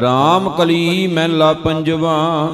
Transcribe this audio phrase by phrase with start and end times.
[0.00, 2.48] ਰਾਮ ਕਲੀ ਮਹਿਲਾ ਪੰਜਵਾ।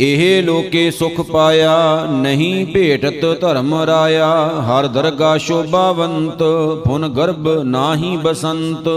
[0.00, 6.42] ਇਹ ਲੋਕੇ ਸੁਖ ਪਾਇਆ, ਨਹੀਂ ਭੇਟਤ ਧਰਮ ਰਾਇਆ। ਹਰ ਦਰਗਾ ਸ਼ੋਭਾਵੰਤ
[6.88, 8.88] ਫੁਨ ਗਰਭ ਨਾਹੀ ਬਸੰਤ।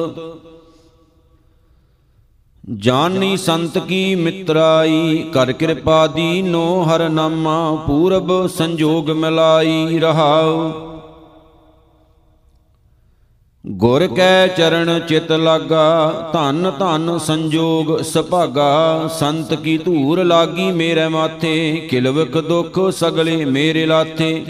[2.78, 10.89] ਜਾਨੀ ਸੰਤ ਕੀ ਮਿਤਰਾਈ, ਕਰ ਕਿਰਪਾ ਦੀਨੋ ਹਰ ਨਾਮਾ। ਪੂਰਬ ਸੰਜੋਗ ਮਿਲਾਈ ਰਹਾਉ।
[13.64, 21.88] ਗੁਰ ਕੈ ਚਰਨ ਚਿਤ ਲਾਗਾ, ਧਨ ਧਨ ਸੰਜੋਗ ਸੁਭਾਗਾ, ਸੰਤ ਕੀ ਧੂਰ ਲਾਗੀ ਮੇਰੇ ਮਾਥੇ
[21.90, 24.46] ਕਿਲਵਕ ਦੁਖ ਸਗਲੇ ਮੇਰੇ ਲਾਥੇ।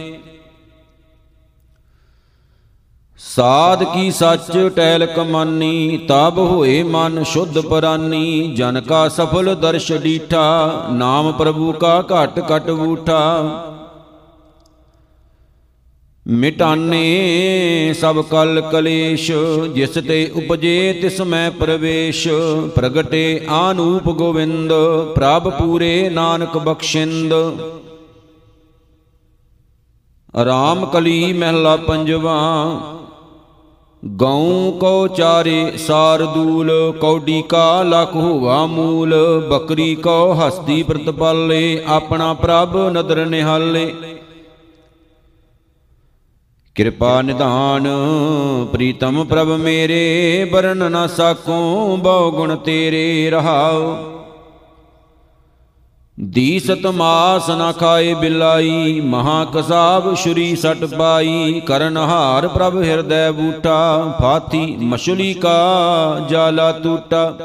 [3.19, 10.87] ਸਾਧ ਕੀ ਸੱਚ ਟੈਲ ਕਮਾਨੀ, ਤਬ ਹੋਏ ਮਨ ਸ਼ੁੱਧ ਪਰਾਨੀ, ਜਨ ਕਾ ਸਫਲ ਦਰਸ਼ ਡੀਠਾ,
[10.91, 13.19] ਨਾਮ ਪ੍ਰਭੂ ਕਾ ਘਟ ਘਟ ਬੂਠਾ
[16.29, 19.31] ਮਿਟਾਨੇ ਸਭ ਕਲ ਕਲੇਸ਼,
[19.73, 22.27] ਜਿਸ ਤੇ ਉਪਜੇ ਤਿਸ ਮੈਂ ਪ੍ਰਵੇਸ਼।
[22.75, 24.73] ਪ੍ਰਗਟੇ ਆਨੂਪ ਗੋਵਿੰਦ,
[25.15, 27.33] ਪ੍ਰਭ ਪੂਰੇ ਨਾਨਕ ਬਖਸ਼ਿੰਦ।
[30.45, 32.39] ਰਾਮ ਕਲੀ ਮਹਿਲਾ ਪੰਜਵਾ
[34.05, 39.15] ਗਉ ਕੋ ਚਾਰੇ ਸਾਰ ਦੂਲ, ਕੌਡੀ ਕਾ ਲਖ ਹੋਵਾ ਮੂਲ।
[39.49, 43.93] ਬੱਕਰੀ ਕੋ ਹਸਤੀ ਪ੍ਰਤਪਾਲੇ, ਆਪਣਾ ਪ੍ਰਭ ਨਦਰ ਨਿਹਾਲੇ।
[46.75, 47.87] ਕਿਰਪਾ ਨਿਧਾਨ,
[48.73, 53.95] ਪ੍ਰੀਤਮ ਪ੍ਰਭ ਮੇਰੇ ਬਰਨ ਨਾ ਸਾਕੋ, ਬਹੁ ਗੁਣ ਤੇਰੇ ਰਹਾਉ।
[56.19, 64.15] ਦੀਸਤ ਮਾਸ ਨਾ ਖਾਏ ਬਿਲਾਈ, ਮਹਾ ਕਸਾਬ ਸ਼ੁਰੀ ਸਟ ਪਾਈ। ਕਰਨ ਹਾਰ ਪ੍ਰਭ ਹਿਰਦੈ ਬੂਟਾ
[64.21, 67.35] ਫਾਤੀ ਮਛਲੀ ਕਾ ਜਾਲਾ ਟੂਟਾ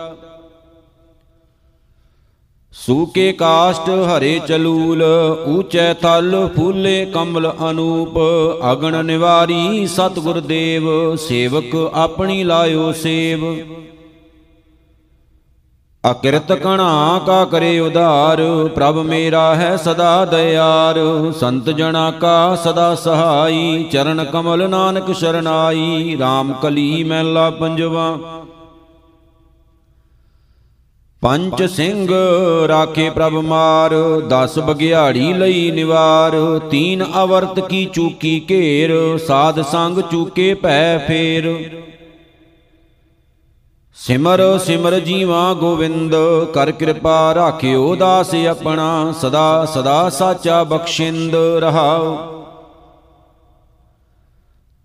[2.75, 5.03] ਸੂਕੇ ਕਾਸ਼ਟ ਹਰੇ ਚਲੂਲ,
[5.49, 8.19] ਊਚੈ ਥਲ ਫੂਲੇ ਕਮਲ ਅਨੂਪ,
[8.73, 13.45] ਅਗਣ ਨਿਵਾਰੀ ਸਤਿਗੁਰ ਦੇਵ, ਸੇਵਕ ਆਪਣੀ ਲਾਇਓ ਸੇਵ।
[16.05, 18.43] ਅਕਿਰਤ ਕਣਾ ਕਾ ਕਰੇ ਉਧਾਰ,
[18.75, 20.99] ਪ੍ਰਭ ਮੇਰਾ ਹੈ ਸਦਾ ਦਇਆਰ।
[21.41, 28.17] ਸੰਤ ਜਣਾ ਕਾ ਸਦਾ ਸਹਾਈ, ਚਰਨ ਕਮਲ ਨਾਨਕ ਸ਼ਰਨਾਈ RAM ਕਲੀ ਮਹਿਲਾ ਪੰਜਵਾ।
[31.25, 32.09] ਪੰਚ ਸਿੰਘ
[32.69, 33.93] ਰਾਖੇ ਪ੍ਰਭ ਮਾਰ
[34.31, 36.35] 10 ਬਗਿਆੜੀ ਲਈ ਨਿਵਾਰ,
[36.71, 41.49] ਤੀਨ ਅਵਰਤ ਕੀ ਚੂਕੀ ਘੇਰ, ਸਾਧ ਸੰਗ ਚੂਕੇ ਭੈ ਫੇਰ।
[43.97, 46.15] ਸਿਮਰ ਸਿਮਰ ਜੀਵਾ ਗੋਵਿੰਦ,
[46.55, 52.17] ਕਰ ਕਿਰਪਾ ਰਾਖਿਓ ਦਾਸ ਆਪਣਾ, ਸਦਾ ਸਦਾ ਸਾਚਾ ਬਖਸ਼ਿੰਦ ਰਹਾਉ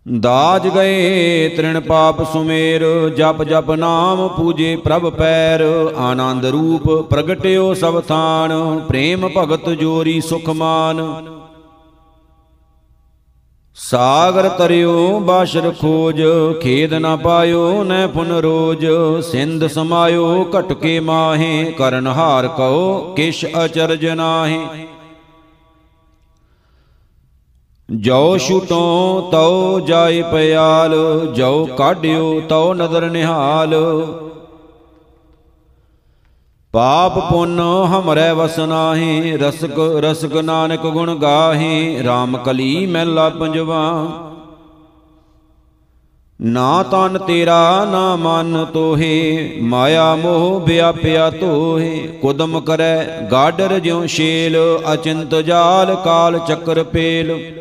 [0.10, 2.84] ਦਾਜ ਗਏ ਤ੍ਰਿਣ ਪਾਪ ਸੁਮੇਰ,
[3.18, 5.62] ਜਪ ਜਪ ਨਾਮ ਪੂਜੇ ਪ੍ਰਭ ਪੈਰ,
[5.98, 11.04] ਆਨੰਦ ਰੂਪ ਪ੍ਰਗਟਿਓ ਸਭ ਥਾਨ, ਪ੍ਰੇਮ ਭਗਤ ਜੋਰੀ ਸੁਖ ਮਾਨ।
[13.78, 16.22] ਸਾਗਰ ਤਰਿਓ ਬਾਸ਼ਰ ਖੋਜ,
[16.62, 18.86] ਖੇਦ ਨਾ ਪਾਇਓ ਨੈ ਪੁਨ ਰੋਜ,
[19.24, 24.60] ਸਿੰਧ ਸਮਾਇਓ ਘਟਕੇ ਮਾਹੇ, ਕਰਨ ਹਾਰ ਕਉ ਕਿਛ ਅਚਰਜ ਨਾਹੇ।
[27.96, 30.96] ਜੋ ਛੁਟੋ ਤਉ ਜਾਏ ਪਿਆਲ,
[31.36, 33.76] ਜੋ ਕਾਢਿਓ ਤਉ ਨਦਰ ਨਿਹਾਲ।
[36.72, 44.08] ਪਾਪ ਪੁੰਨ ਹਮਰੈ ਵਸਨਾਹੀ ਰਸਕ ਰਸਕ ਨਾਨਕ ਗੁਣ ਗਾਹੇ RAM ਕਲੀ ਮਹਿਲਾ ਪੰਜਵਾ।
[46.42, 54.58] ਨਾ ਤਨ ਤੇਰਾ, ਨਾ ਮਨ ਤੋਹੇ, ਮਾਇਆ ਮੋਹ ਵਿਆਪਿਆ ਤੋਹੇ। ਕੁਦਮ ਕਰੈ ਗਾਡਰ ਜਿਉ ਸ਼ੇਲ,
[54.94, 57.60] ਅਚਿੰਤ ਜਾਲ ਕਾਲ ਚੱਕਰ ਪੇਲ।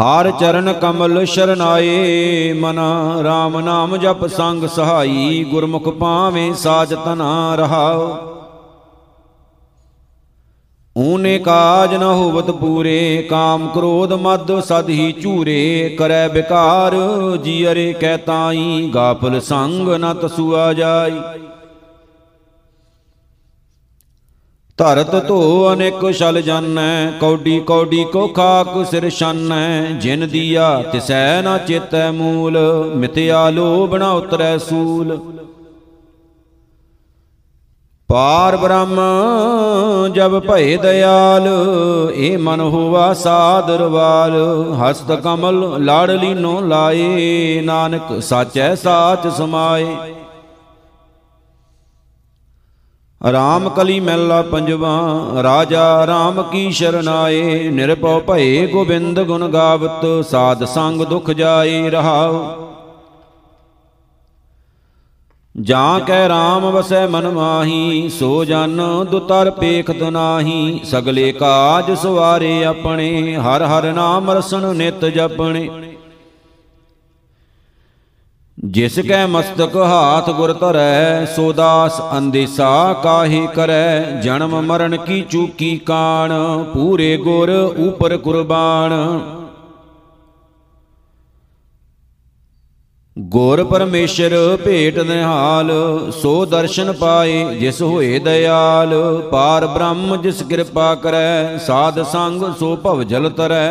[0.00, 8.16] ਹਾਰ ਚਰਨ ਕਮਲ ਸ਼ਰਨਾਏ, ਮਨਾ RAM ਨਾਮ ਜਪ ਸੰਗ ਸਹਾਈ, ਗੁਰਮੁਖ ਪਾਵੇਂ ਸਾਜ ਤਨਾ ਰਹਾਉ।
[10.96, 16.96] ਊਨੇ ਕਾਜ ਨ ਹੋਵਤ ਪੂਰੇ, ਕਾਮ ਕ੍ਰੋਧ ਮਦ ਸਦ ਹੀ ਝੂਰੇ, ਕਰੈ ਬਿਕਾਰ,
[17.44, 21.20] ਜੀਅਰੇ ਕਹਿ ਤਾਈ, ਗਾਫਲ ਸੰਗ ਨ ਤਸੂਆ ਜਾਈ।
[24.78, 31.56] ਧਰਤ ਧੋ ਅਨੇਕ ਛਲ ਜਾਣੈ ਕੌਡੀ ਕੌਡੀ ਕੋ ਖਾਕ ਸਿਰ ਛਾਨੈ। ਜਿਨ ਦੀਆ ਤਿਸੈ ਨਾ
[31.58, 32.58] ਚੇਤੈ ਮੂਲ,
[32.96, 35.18] ਮਿਤਿਆ ਲੋਭ ਨ ਉਤਰੈ ਸੂਲ।
[38.08, 39.00] ਪਾਰ ਬ੍ਰਹਮ
[40.14, 41.48] ਜਬ ਭਏ ਦਇਆਲ,
[42.16, 44.36] ਏ ਮਨ ਹੋਵਾ ਸਾਦਰਵਾਲ
[44.82, 49.86] ਹਸਤ ਕਮਲ ਲਾੜ ਲੀਨੋ ਲਾਏ, ਨਾਨਕ ਸਾਚੈ ਸਾਚ ਸਮਾਏ।
[53.32, 61.02] ਰਾਮ ਕਲੀ ਮਹਿਲਾ ਪੰਜਵਾ, ਰਾਜਾ ਰਾਮ ਕੀ ਸ਼ਰਨਾਏ, ਨਿਰਭਉ ਭਏ ਗੋਬਿੰਦ ਗੁਣ ਗਾਵਤ, ਸਾਧ ਸੰਗ
[61.02, 62.64] ਦੁਖ ਜਾਏ ਰਹਾਉ।
[65.60, 68.80] ਜਾਂ ਕੈ RAM ਵਸੈ ਮਨ ਮਾਹੀ, ਸੋ ਜਨ
[69.10, 75.87] ਦੁਤਰ ਪੇਖਤ ਨਾਹੀ, ਸਗਲੇ ਕਾਜ ਸਵਾਰੇ ਆਪਣੇ, ਹਰ ਹਰ ਨਾਮ ਰਸਣ ਨਿਤ ਜਪਣੇ।
[78.58, 85.76] ਜਿਸ ਕੈ ਮਸਤਕ ਹਾਥ ਗੁਰ ਧਰੈ, ਸੋ ਦਾਸ ਅੰਦੇਸਾ ਕਾਹੇ ਕਰੈ। ਜਨਮ ਮਰਨ ਕੀ ਚੂਕੀ
[85.78, 86.32] ਕਾਣ,
[86.72, 88.94] ਪੂਰੇ ਗੁਰ ਉਪਰ ਕੁਰਬਾਨ
[93.16, 95.70] ਗੁਰ ਪਰਮੇਸ਼ਰ ਭੇਟ ਨਿਹਾਲ,
[96.12, 98.94] ਸੋ ਦਰਸ਼ਨ ਪਾਏ ਜਿਸ ਹੋਏ ਦਇਆਲ
[99.30, 103.70] ਪਾਰ ਬ੍ਰਹਮ ਜਿਸ ਕਿਰਪਾ ਕਰੈ, ਸਾਧ ਸੰਗ ਸੋ ਭਵ ਜਲ ਤਰੈ।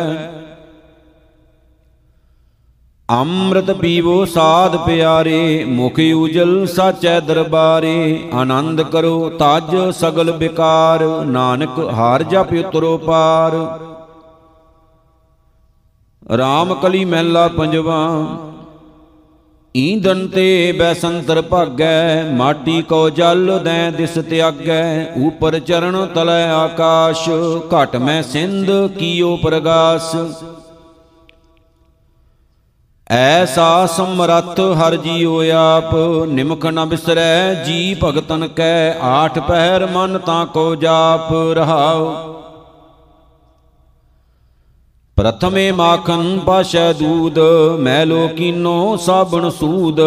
[3.08, 12.22] ਅੰਮ੍ਰਿਤ ਪੀਵੋ ਸਾਧ ਪਿਆਰੇ, ਮੁਖ ਉਜਲ ਸਾਚੈ ਦਰਬਾਰੇ, ਆਨੰਦ ਕਰੋ ਤਜ ਸਗਲ ਬਿਕਾਰ, ਨਾਨਕ ਹਾਰ
[12.22, 13.56] ਜਪ ਉਤਰੋ ਪਾਰ।
[16.32, 17.96] RAM ਕਲੀ ਮਹਿਲਾ ਪੰਜਵਾ
[19.74, 27.28] ਈਂਦਨ ਤੇ ਬੈਸੰਤਰ ਭਾਗੈ, ਮਾਟੀ ਕੋ ਜਲ ਦੈ ਦਿਸ ਤਿਆਗੈ, ਉਪਰ ਚਰਨ ਤਲੈ ਆਕਾਸ਼,
[27.74, 30.14] ਘਟ ਮੈਂ ਸਿੰਧ ਕੀਓ ਪ੍ਰਗਾਸ।
[33.10, 35.94] ਐਸਾ ਸਮਰੱਥ ਹਰ ਜੀਉ ਆਪ,
[36.28, 42.12] ਨਿਮਕ ਨ ਬਿਸਰੈ ਜੀ ਭਗਤਨ ਕੈ, ਆਠ ਪਹਿਰ ਮਨ ਤਾਂ ਕੋ ਜਾਪ ਰਹਾਉ।
[45.16, 47.38] ਪ੍ਰਥਮੇ ਮਾਖਨ ਪਾਸ਼ੈ ਦੂਦ
[47.78, 50.00] ਮੈਲੋ ਕੀਨੋ ਸਾਬਣ ਸੂਦ,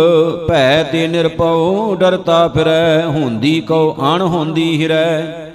[0.49, 5.50] ਭੈ ਤੇ ਨਿਰਪਉ ਡਰਤਾ ਫਿਰੈ, ਹੁੰਦੀ ਕਉ ਅਣ ਹੁੰਦੀ ਹਿਰੈ।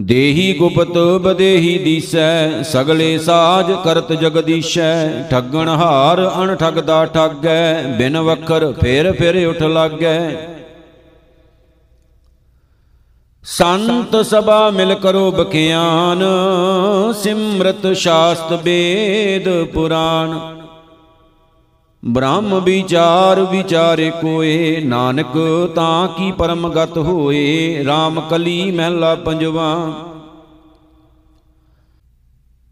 [0.00, 8.72] ਦੇਹੀ ਗੁਪਤ ਬਦੇਹੀ ਦੀਸੈ, ਸਗਲੇ ਸਾਜ ਕਰਤ ਜਗਦੀਸ਼ੈ, ਠੱਗਣ ਹਾਰ ਅਣ ਠਗਦਾ ਠੱਗੈ, ਬਿਨ ਵਖਰ
[8.72, 10.36] ਫੇਰ ਫੇਰ ਉਠ ਲਾਗੈ।
[13.44, 16.22] ਸੰਤ ਸਭਾ ਮਿਲ ਕਰੋ ਬਖਿਆਨ,
[17.22, 20.57] ਸਿਮਰਤ ਸ਼ਾਸਤ ਵੇਦ ਪੁਰਾਣ।
[22.08, 27.84] ਬ੍ਰਹਮ ਵਿਚਾਰ ਵਿਚਾਰੇ ਕੋਏ, ਨਾਨਕ ਤਾਂ ਕੀ ਪਰਮ ਗਤ ਹੋਏ?
[27.84, 29.92] RAM ਕਲੀ ਮਹਿਲਾ ਪੰਜਵਾ।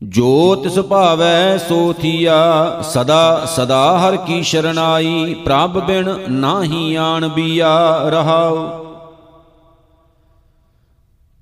[0.02, 2.36] ਜੋ ਤਿਸ ਭਾਵੈ ਸੋ ਥੀਆ,
[2.82, 8.85] ਸਦਾ ਸਦਾ ਹਰ ਕੀ ਸ਼ਰਨਾਈ, ਪ੍ਰਭ ਬਿਨ ਨਾਹੀ ਆਣ ਬੀਆ ਰਹਾਉ।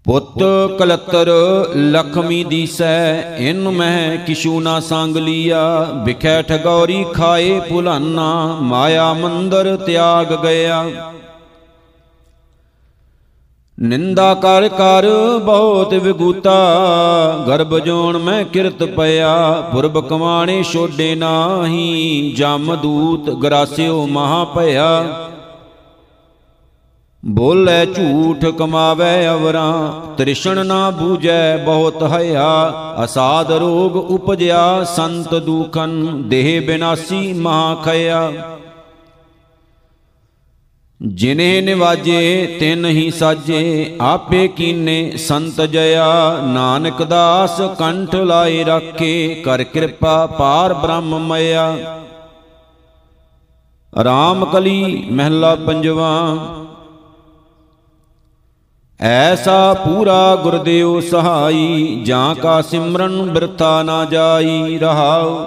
[0.05, 0.43] ਪੁੱਤ
[0.79, 1.29] ਕਲਤਰ
[1.77, 10.35] ਲਖਮੀ ਦੀਸੈ, ਇਨ ਮਹਿ ਕਿਛੂ ਨਾ ਸੰਗ ਲੀਆ। ਵਿਖੈ ਠਗੌਰੀ ਖਾਏ ਭੁਲਾਨਾ, ਮਾਇਆ ਮੰਦਰ ਤਿਆਗ
[10.43, 10.85] ਗਿਆ।
[13.81, 15.06] ਨਿੰਦਾ ਕਰ ਕਰ
[15.45, 16.55] ਬਹੁਤ ਵਿਗੂਤਾ,
[17.49, 25.05] ਗਰਭ ਜੋਨ ਮੈਂ ਕਿਰਤ ਪਿਆ। ਪੁਰਬ ਕਮਾਣੇ ਛੋਡੇ ਨਾਹੀ, ਜਮ ਦੂਤ ਗਰਾਸਿਓ ਮਹਾ ਭਇਆ।
[27.26, 32.75] ਬੋਲੇ ਝੂਠ ਕਮਾਵੇ ਅਵਰਾਂ, ਤ੍ਰਿਸ਼ਣ ਨਾ ਬੂਝੈ ਬਹੁਤ ਹਇਆ,
[33.05, 38.32] ਅਸਾਦ ਰੋਗ ਉਪਜਿਆ, ਸੰਤ ਦੁਖਨ ਦੇਹ ਬਿਨਾਸੀ ਮਹਾ ਖਇਆ।
[41.03, 49.65] ਜਿਨੇ ਨਿਵਾਜੇ, ਤਿਨ ਹੀ ਸਾਜੇ, ਆਪੇ ਕੀਨੇ ਸੰਤ ਜਇਆ। ਨਾਨਕ ਦਾਸ ਕੰਠ ਲਾਏ ਰੱਖੇ, ਕਰ
[49.65, 51.77] ਕਿਰਪਾ ਪਾਰ ਬ੍ਰਹਮ ਮਇਆ।
[54.05, 56.37] ਰਾਮ ਕਲੀ ਮਹਿਲਾ ਪੰਜਵਾ
[59.00, 65.46] ਐਸਾ ਪੂਰਾ ਗੁਰਦੇਵ ਸਹਾਈ, ਜਾਂ ਕਾ ਸਿਮਰਨ ਬਿਰਥਾ ਨਾ ਜਾਈ ਰਹਾਉ।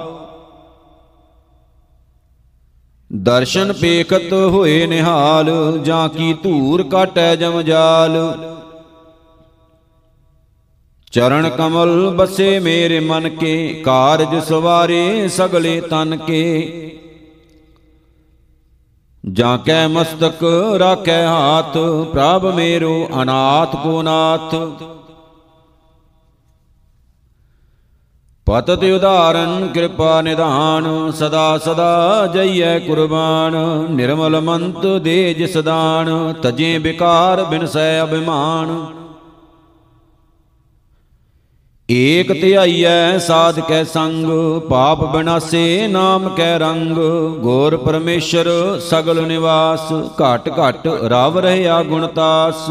[3.14, 8.18] ਦਰਸ਼ਨ ਪੇਖਤ ਹੋਏ ਨਿਹਾਲ, ਜਾਂ ਕੀ ਧੂਰ ਕਾਟੈ ਜਮਜਾਲ
[11.12, 17.07] ਚਰਨ ਕਮਲ ਬਸੇ ਮੇਰੇ ਮਨ ਕੇ, ਕਾਰਜ ਸਵਾਰੇ ਸਗਲੇ ਤਨ ਕੇ।
[19.34, 20.44] ਜਾਂ ਕੈ ਮਸਤਕ
[20.80, 21.78] ਰਾਖੈ ਹਾਥ,
[22.14, 24.56] ਪ੍ਰਭ ਮੇਰੋ ਅਨਾਥ ਕੋ ਨਾਥ।
[28.46, 33.56] ਪਤਤ ਉਦਾਰਨ ਕਿਰਪਾ ਨਿਧਾਨ, ਸਦਾ ਸਦਾ ਜਈਐ ਕੁਰਬਾਨ।
[33.90, 38.86] ਨਿਰਮਲ ਮੰਤ ਦੇ ਜਿਸ ਦਾਨ, ਤਜੇ ਵਿਕਾਰ ਬਿਨਸੈ ਅਭਿਮਾਨ।
[41.90, 44.26] ਏਕ ਧਿਆਈਐ ਸਾਧ ਕੈ ਸੰਗ,
[44.62, 46.98] ਪਾਪ ਬਿਨਾਸੇ ਨਾਮ ਕੈ ਰੰਗ।
[47.40, 49.92] ਗੋਰ ਪਰਮੇਸ਼ਰ ਸਗਲ ਨਿਵਾਸ,
[50.22, 52.70] ਘਟ ਘਟ ਰਵ ਰਹਿਆ ਗੁਣਤਾਸ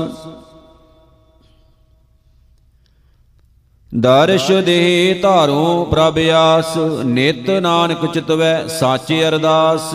[3.93, 9.95] ਦਰਸ਼ ਦੇ ਧਾਰੋ ਪ੍ਰਭ ਆਸ, ਨਿਤ ਨਾਨਕ ਚਿਤਵੈ ਸਾਚੇ ਅਰਦਾਸ।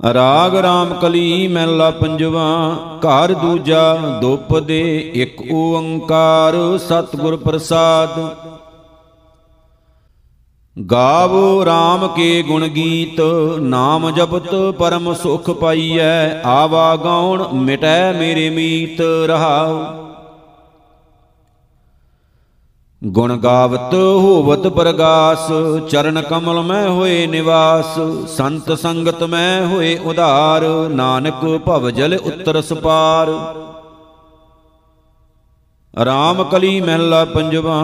[0.00, 8.18] ਰਾਗ ਰਾਮ ਕਲੀ ਮਹਿਲਾ ਪੰਜਵਾ, ਘਰ ਦੂਜਾ ਦੁਪ ਦੇ ਇੱਕ ਓੰਕਾਰ, ਸਤਿਗੁਰ ਪ੍ਰਸਾਦ।
[10.90, 13.20] ਗਾਵੋ RAM ਕੇ ਗੁਣ ਗੀਤ,
[13.60, 20.05] ਨਾਮ ਜਪਤ ਪਰਮ ਸੁਖ ਪਾਈਐ, ਆਵਾ ਗਾਉਣ ਮਿਟੈ ਮੇਰੇ ਮੀਤ ਰਹਾਉ।
[23.02, 25.46] ਗੁਣ ਗਾਵਤ ਹੋਵਤ ਪ੍ਰਗਾਸ,
[25.90, 27.98] ਚਰਨ ਕਮਲ ਮੈਂ ਹੋਏ ਨਿਵਾਸ,
[28.28, 33.30] ਸੰਤ ਸੰਗਤ ਮੈਂ ਹੋਏ ਉਧਾਰ ਨਾਨਕ ਭਵ ਜਲ ਉਤਰ ਸਪਾਰ।
[35.94, 37.82] ਰਾਮ ਕਲੀ ਮਹਿਲਾ ਪੰਜਵਾ,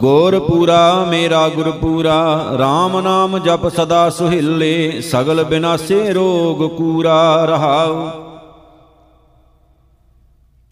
[0.00, 2.18] ਗੁਰ ਪੂਰਾ ਮੇਰਾ ਗੁਰ ਪੂਰਾ
[2.54, 8.23] RAM ਨਾਮ ਜਪ ਸਦਾ ਸੁਹਿੱਲੇ, ਸਗਲ ਬਿਨਾਸੇ ਰੋਗ ਕੂਰਾ ਰਹਾਉ।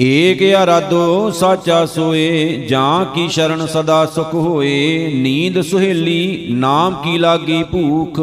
[0.05, 7.63] ਏਕ ਅਰਾਧੋ ਸਾਚਾ ਸੋਏ, ਜਾਂ ਕੀ ਸ਼ਰਨ ਸਦਾ ਸੁਖ ਹੋਏ, ਨੀਂਦ ਸੁਹੇਲੀ, ਨਾਮ ਕੀ ਲਾਗੀ
[7.63, 8.21] ਭੂਖ?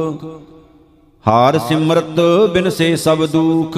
[1.28, 2.20] ਹਾਰ ਸਿਮਰਤ
[2.54, 3.78] ਬਿਨਸੇ ਸਭ ਦੁਖ।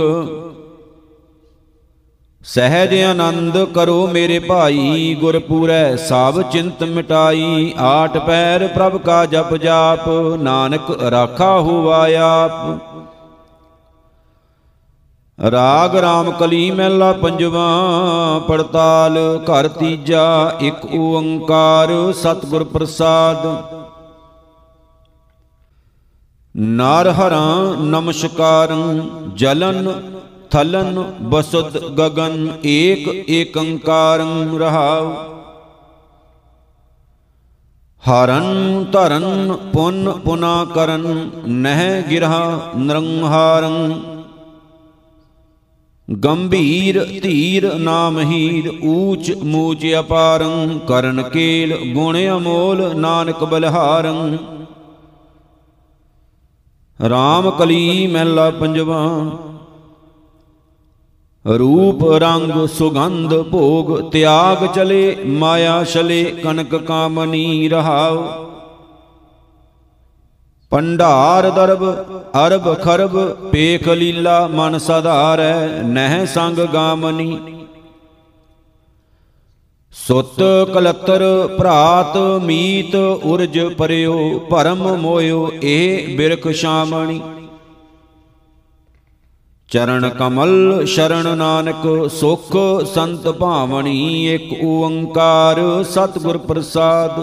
[2.44, 10.10] ਸਹਿਜ ਆਨੰਦ ਕਰੋ ਮੇਰੇ ਭਾਈ, ਗੁਰਪੂਰੈ ਸਭ ਚਿੰਤ ਮਿਟਾਈ, ਆਠ ਪੈਰ ਪ੍ਰਭ ਕਾ ਜਪ ਜਾਪ,
[10.42, 12.80] ਨਾਨਕ ਰਾਖਾ ਹੋਵਾ ਆਪ।
[15.42, 17.68] ਰਾਗ ਰਾਮ ਕਲੀ ਮਹਿਲਾ ਪੰਜਵਾ,
[18.48, 23.48] ਪੜਤਾਲ ਘਰ ਤੀਜਾ, ਇੱਕ ਓੰਕਾਰ ਸਤਿਗੁਰ ਪ੍ਰਸਾਦ।
[26.58, 29.02] ਨਰ ਹਰਾਂ ਨਮਸਕਾਰੰ,
[29.36, 29.92] ਜਲਨ
[30.52, 35.14] ਥਲਨ ਬਸੁਦ ਗਗਨ, ਏਕ ਏਕੰਕਾਰੰ ਰਹਾਉ।
[38.04, 44.02] ਹਰਨ ਧਰਨ ਪੁਨ ਪੁਨਾ ਕਰਨ, ਨਹਿ ਗਿਰਹਾ ਨਿਰੰਹਾਰੰ।
[46.12, 54.38] ਗੰਭੀਰ ਧੀਰ ਨਾਮ ਹੀਰ ਊਚ ਮੂਚ ਅਪਾਰੰ, ਕਰਨ ਕੇਲ ਗੁਣ ਅਮੋਲ ਨਾਨਕ ਬਲਹਾਰੰ।
[57.00, 59.06] RAM ਕਲੀ ਮਹਿਲਾ ਪੰਜਵਾ,
[61.46, 68.51] ਰੂਪ ਰੰਗ ਸੁਗੰਧ ਭੋਗ, ਤਿਆਗ ਚਲੇ, ਮਾਇਆ ਛਲੇ ਕਨਕ ਕਾਮਨੀ ਰਹਾਉ।
[70.72, 71.84] ਪੰਡਾਰ ਦਰਬ,
[72.46, 73.18] ਅਰਬ ਖਰਬ,
[73.52, 77.40] ਪੇਖ ਲੀਲਾ ਮਨ ਸਧਾਰੈ, ਨਹਿ ਸੰਗ ਗਾਮਨੀ।
[79.94, 80.42] ਸੁਤ
[80.74, 81.24] ਕਲਤਰ
[81.58, 87.22] ਭਰਾਤ ਮੀਤ ਉਰਜ ਪਰਿਓ, ਭਰਮ ਮੋਇਓ, ਇਹ ਬਿਰਖ ਸ਼ਾਮਣੀ।
[89.70, 92.56] ਚਰਨ ਕਮਲ ਸ਼ਰਨ ਨਾਨਕ, ਸੁਖ
[92.94, 97.20] ਸੰਤ ਭਾਵਣੀ ਇੱਕ ਓੰਕਾਰ ਸਤਿਗੁਰ ਪ੍ਰਸਾਦ।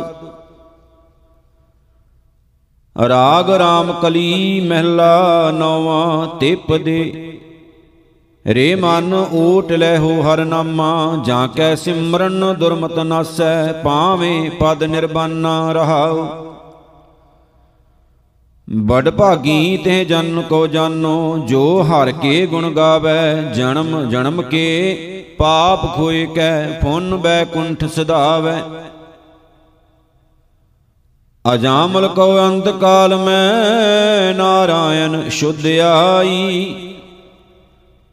[3.09, 7.25] ਰਾਗ ਰਾਮ ਕਲੀ ਮਹਿਲਾ ਨੌਵਾਂ ਤਿਪ ਦੇ।
[8.47, 15.73] ਰੇ ਮਨ ਓਟ ਲੈ ਹੋ ਹਰ ਨਾਮਾ, ਜਾਂ ਕੈ ਸਿਮਰਨ ਦੁਰਮਤ ਨਾਸੈ ਪਾਵੇਂ ਪਦ ਨਿਰਬਾਨਾ
[15.73, 16.27] ਰਹਾਉ।
[18.71, 25.05] ਬੜ ਭਾਗੀ ਤੇ ਜਨ ਕੋ ਜਾਨੋ, ਜੋ ਹਰ ਕੇ ਗੁਣ ਗਾਵੇ, ਜਨਮ ਜਨਮ ਕੇ
[25.39, 28.88] ਪਾਪ ਖੋਏ ਕੈ, ਪੁੰਨ ਬੈਕੁੰਠ ਸਦਾਵੇ।
[31.55, 36.75] ਅਜਾਮਲ ਕੋ ਅੰਤ ਕਾਲ ਮੈਂ ਨਾਰਾਇਣ ਸ਼ੁੱਧ ਆਈ।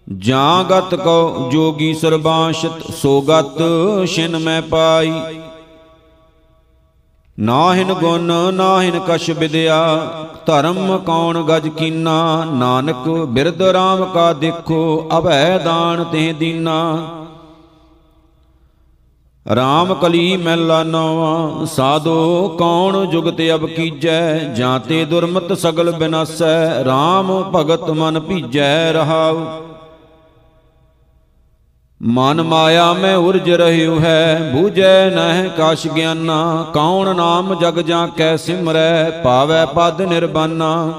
[0.07, 3.57] ਜਾਂ ਗਤ ਕੋ ਜੋਗੀ ਸਰਬਾਸ਼ਤ ਸੋ ਗਤ
[4.07, 5.13] ਛਿਨ ਮੈਂ ਪਾਈ।
[7.39, 10.07] ਨਾਹਿਨ ਗੁਣ, ਨਾਹਿਨ ਕਛ ਵਿਦਿਆ,
[10.45, 16.97] ਧਰਮ ਕੌਣ ਗਜ ਕੀਨਾ, ਨਾਨਕ ਬਿਰਧ ਰਾਮ ਕਾ ਦੇਖੋ, ਅਭੈ ਦਾਨ ਤੇ ਦੀਨਾ।
[19.45, 27.51] ਰਾਮ ਕਲੀ ਮਹਿਲਾ ਨਵਾ, ਸਾਧੋ ਕੌਣ ਜੁਗਤ ਅਬ ਕੀਜੈ, ਜਾਂ ਤੇ ਦੁਰਮਤ ਸਗਲ ਬਿਨਾਸੈ, ਰਾਮ
[27.55, 29.45] ਭਗਤ ਮਨ ਭੀਜੈ ਰਹਾਉ।
[32.01, 38.35] ਮਨ ਮਾਇਆ ਮੈਂ ਉਰਜ ਰਹਿਉ ਹੈ, ਬੂਝੈ ਨਹਿ ਕਾਸ਼ ਗਿਆਨਾ, ਕੌਣ ਨਾਮ ਜਗ ਜਾਂ ਕੈ
[38.37, 40.91] ਸਿਮਰੈ, ਪਾਵੈ ਪਦ ਨਿਰਬਾਨਾ।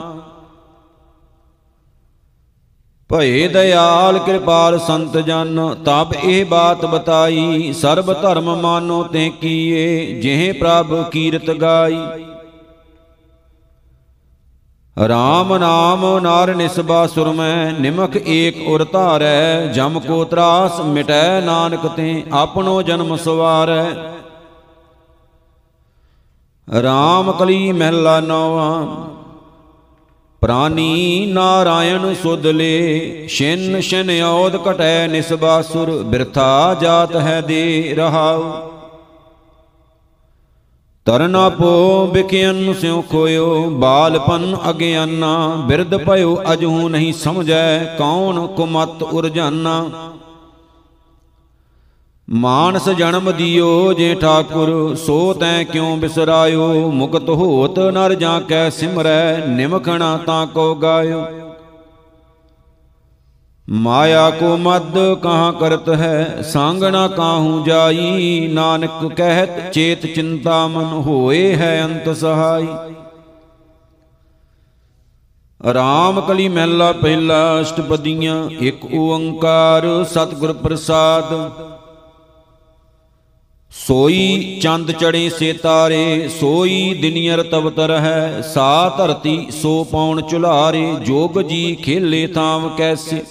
[3.11, 10.53] ਭਏ ਦਇਆਲ ਕਿਰਪਾਲ ਸੰਤ ਜਨ ਤਬ ਇਹ ਬਾਤ ਬਤਾਈ, ਸਰਬ ਧਰਮ ਮਾਨੋ ਤੇ ਕੀਏ, ਜਿਹ
[10.55, 11.99] ਪ੍ਰਭ ਕੀਰਤ ਗਾਈ।
[14.97, 22.23] ਰਾਮ ਨਾਮ ਨਾਰ ਨਿਸਬਾ ਸੁਰਮੈ, ਨਿਮਖ ਏਕ ਉਰ ਧਾਰੈ, ਜਮ ਕੋ ਤਰਾਸ ਮਿਟੈ ਨਾਨਕ ਤੇ,
[22.33, 23.87] ਆਪਣੋ ਜਨਮ ਸਵਾਰੈ।
[26.69, 28.87] ਰਾਮ ਕਲੀ ਮਹਿਲਾ ਨੌਵਾਂ
[30.43, 38.43] ਪ੍ਰਾਨੀ ਨਾਰਾਇਣ ਸੁਧ ਲੇ ਛਿਨ ਛਿਨ ਔਦ ਘਟੈ ਨਿਸਬਾਸੁਰ ਬਿਰਥਾ ਜਾਤ ਹੈ ਦੇ ਰਹਾਉ।
[41.07, 49.91] ਤਰਨਾ ਪੋ ਬਿਕਿਆਨ ਸਿਉ ਖੋਇਓ, ਬਾਲਪਨ ਅਗਿਆਨਾ ਬਿਰਧ ਭਇਓ ਅਜਹੂ ਨਹੀਂ ਸਮਝੈ, ਕੌਣ ਕੁਮਤ ਉਰਜਾਨਾ।
[52.31, 56.91] ਮਾਨਸ ਜਨਮ ਦਿਓ ਜੇ ਠਾਕੁਰ, ਸੋ ਤੈ ਕਿਉ ਬਿਸਰਾਇਓ?
[56.91, 61.25] ਮੁਕਤ ਹੋਤ ਨਰ ਜਾਂ ਕੈ ਸਿਮਰੈ, ਨਿਮਖਣਾ ਤਾਂ ਕੋ ਗਾਇਓ।
[63.69, 68.51] ਮਾਇਆ ਕੋ ਮਦ ਕਹਾਂ ਕਰਤ ਹੈ, ਸੰਗ ਨਾ ਕਾਹੂ ਜਾਈ?
[68.53, 72.69] ਨਾਨਕ ਕਹਿਤ ਚੇਤ ਚਿੰਤਾ ਮਨ ਹੋਏ ਹੈ ਅੰਤ ਸਹਾਈ।
[75.75, 81.35] ਰਾਮ ਕਲੀ ਮਹਿਲਾ ਪਹਿਲਾ ਅਸ਼ਟਪਦੀਆਂ, ਇੱਕ ਓੰਕਾਰ ਸਤਿਗੁਰ ਪ੍ਰਸਾਦ।
[83.77, 91.41] ਸੋਈ ਚੰਦ ਚੜੇ ਸੇ ਤਾਰੇ, ਸੋਈ ਦਿਨਿਯਰ ਤਵਤਰ ਹੈ, ਸਾ ਧਰਤੀ ਸੋ ਪੌਣ ਚੁਲਾਰੇ, ਜੋਗ
[91.43, 93.23] ਜੀ ਖੇਲੇ ਤਾਮ ਕੈਸੇ।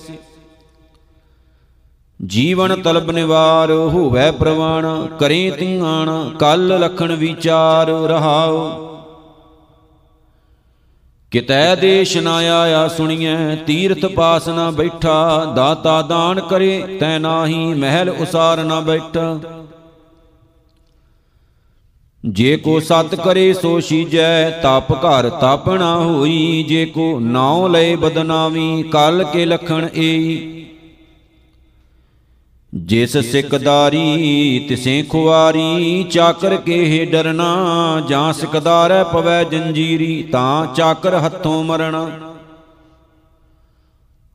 [2.19, 4.85] ਜੀਵਨ ਤਲਬ ਨਿਵਾਰ, ਹੋਵੇ ਪ੍ਰਵਾਣ,
[5.19, 8.91] ਕਰੇ ਧਿਆਨ, ਕਲ ਲਖਣ ਵਿਚਾਰ ਰਹਾਓ
[11.31, 18.09] ਕਿਤੈ ਦੇਸ਼ ਨਾ ਆਇਆ ਸੁਣੀਐ, ਤੀਰਥ ਪਾਸ ਨਾ ਬੈਠਾ, ਦਾਤਾ ਦਾਨ ਕਰੇ, ਤੈ ਨਾਹੀ ਮਹਿਲ
[18.09, 19.39] ਉਸਾਰ ਨਾ ਬੈਠਾ।
[22.25, 28.83] ਜੇ ਕੋ ਸਤ ਕਰੇ ਸੋ ਸੀਜੈ ਤਪ ਘਰ ਤਾਪਣਾ ਹੋਈ। ਜੇ ਕੋ ਨਾਉ ਲਏ ਬਦਨਾਮੀ
[28.83, 30.65] ਕਲ ਕੇ ਲਖਣ ਏਈ।
[32.73, 37.55] ਜਿਸ ਸਿਕਦਾਰੀ ਤਿਸੇ ਖੁਆਰੀ ਚਾਕਰ ਕੇ ਡਰਨਾ
[38.09, 42.34] ਜਾਂ ਸਿਕਦਾਰੈ ਪਵੈ ਜੰਜੀਰੀ ਤਾਂ ਚਾਕਰ ਹੱਥੋਂ ਮਰਣਾ।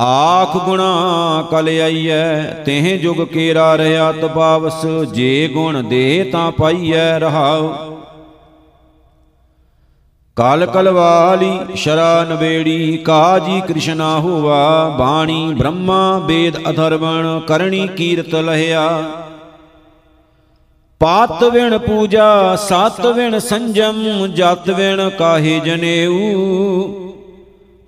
[0.00, 7.75] ਆਖ ਗੁਣਾ ਕਲ ਆਈਐ, ਤਹਿ ਜੁਗ ਕੇਰਾ ਰਹਾ ਤਪਾਵਸ, ਜੇ ਗੁਣ ਦੇ ਤਾਂ ਪਾਈਐ ਰਹਾਉ।
[10.37, 19.04] ਕਾਲ ਕਲਵਾਲੀ ਸ਼ਰਾ ਨਵੇੜੀ ਕਾਜੀ ਕ੍ਰਿਸ਼ਨਾ ਹੋਵਾ, ਬਾਣੀ ਬ੍ਰਹਮਾ ਵੇਦ ਅਥਰਵਣ ਕਰਣੀ ਕੀਰਤ ਲਹਿਆ।
[21.00, 27.09] ਪਾਤ ਵਿਣ ਪੂਜਾ, ਸਤ ਵਿਣ ਸੰਜਮ, ਜਤ ਵਿਣ ਕਾਹੇ ਜਨੇਊ।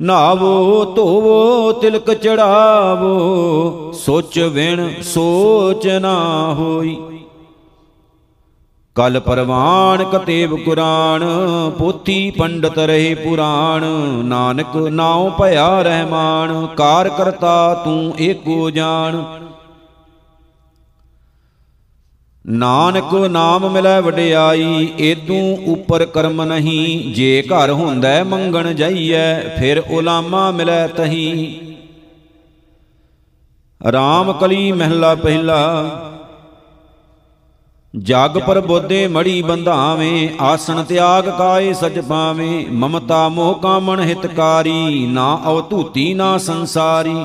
[0.00, 6.96] ਨਾਵੋ ਧੋਵੋ, ਤਿਲਕ ਚੜਾਵੋ, ਸੋਚ ਵਿਣ ਸੋਚ ਨਾ ਹੋਈ।
[8.94, 11.22] ਕਲ ਪਰਵਾਨ ਕਤੇਬ ਕੁਰਾਨ,
[11.78, 13.84] ਪੋਥੀ ਪੰਡਤ ਰਹੇ ਪੁਰਾਣ,
[14.24, 19.22] ਨਾਨਕ ਨਾਉ ਭਇਆ ਰਹਿਮਾਨ, ਕਾਰ ਕਰਤਾ ਤੂੰ ਏਕੋ ਜਾਣ।
[22.44, 30.50] ਨਾਨਕ ਨਾਮ ਮਿਲੈ ਵਡਿਆਈ, ਏਦੂ ਉਪਰ ਕਰਮ ਨਹੀਂ। ਜੇ ਘਰ ਹੁੰਦੈ, ਮੰਗਣ ਜਾਈਐ, ਫਿਰ ਉਲਾਮਾ
[30.50, 31.60] ਮਿਲੈ ਤਹੀ।
[33.80, 35.58] ਰਾਮ ਕਲੀ ਮਹਿਲਾ ਪਹਿਲਾ,
[37.94, 45.40] ਜਗ ਪਰ ਬੋਦੇ ਮੜੀ ਬੰਧਾਵੇਂ, ਆਸਣ ਤਿਆਗ ਕਾਏ ਸਚ ਪਾਵੇਂ ਮਮਤਾ ਮੋਹ ਕਾਮਣ ਹਿਤਕਾਰੀ, ਨਾ
[45.46, 47.16] ਅਵਧੂਤੀ ਨਾ ਸੰਸਾਰੀ।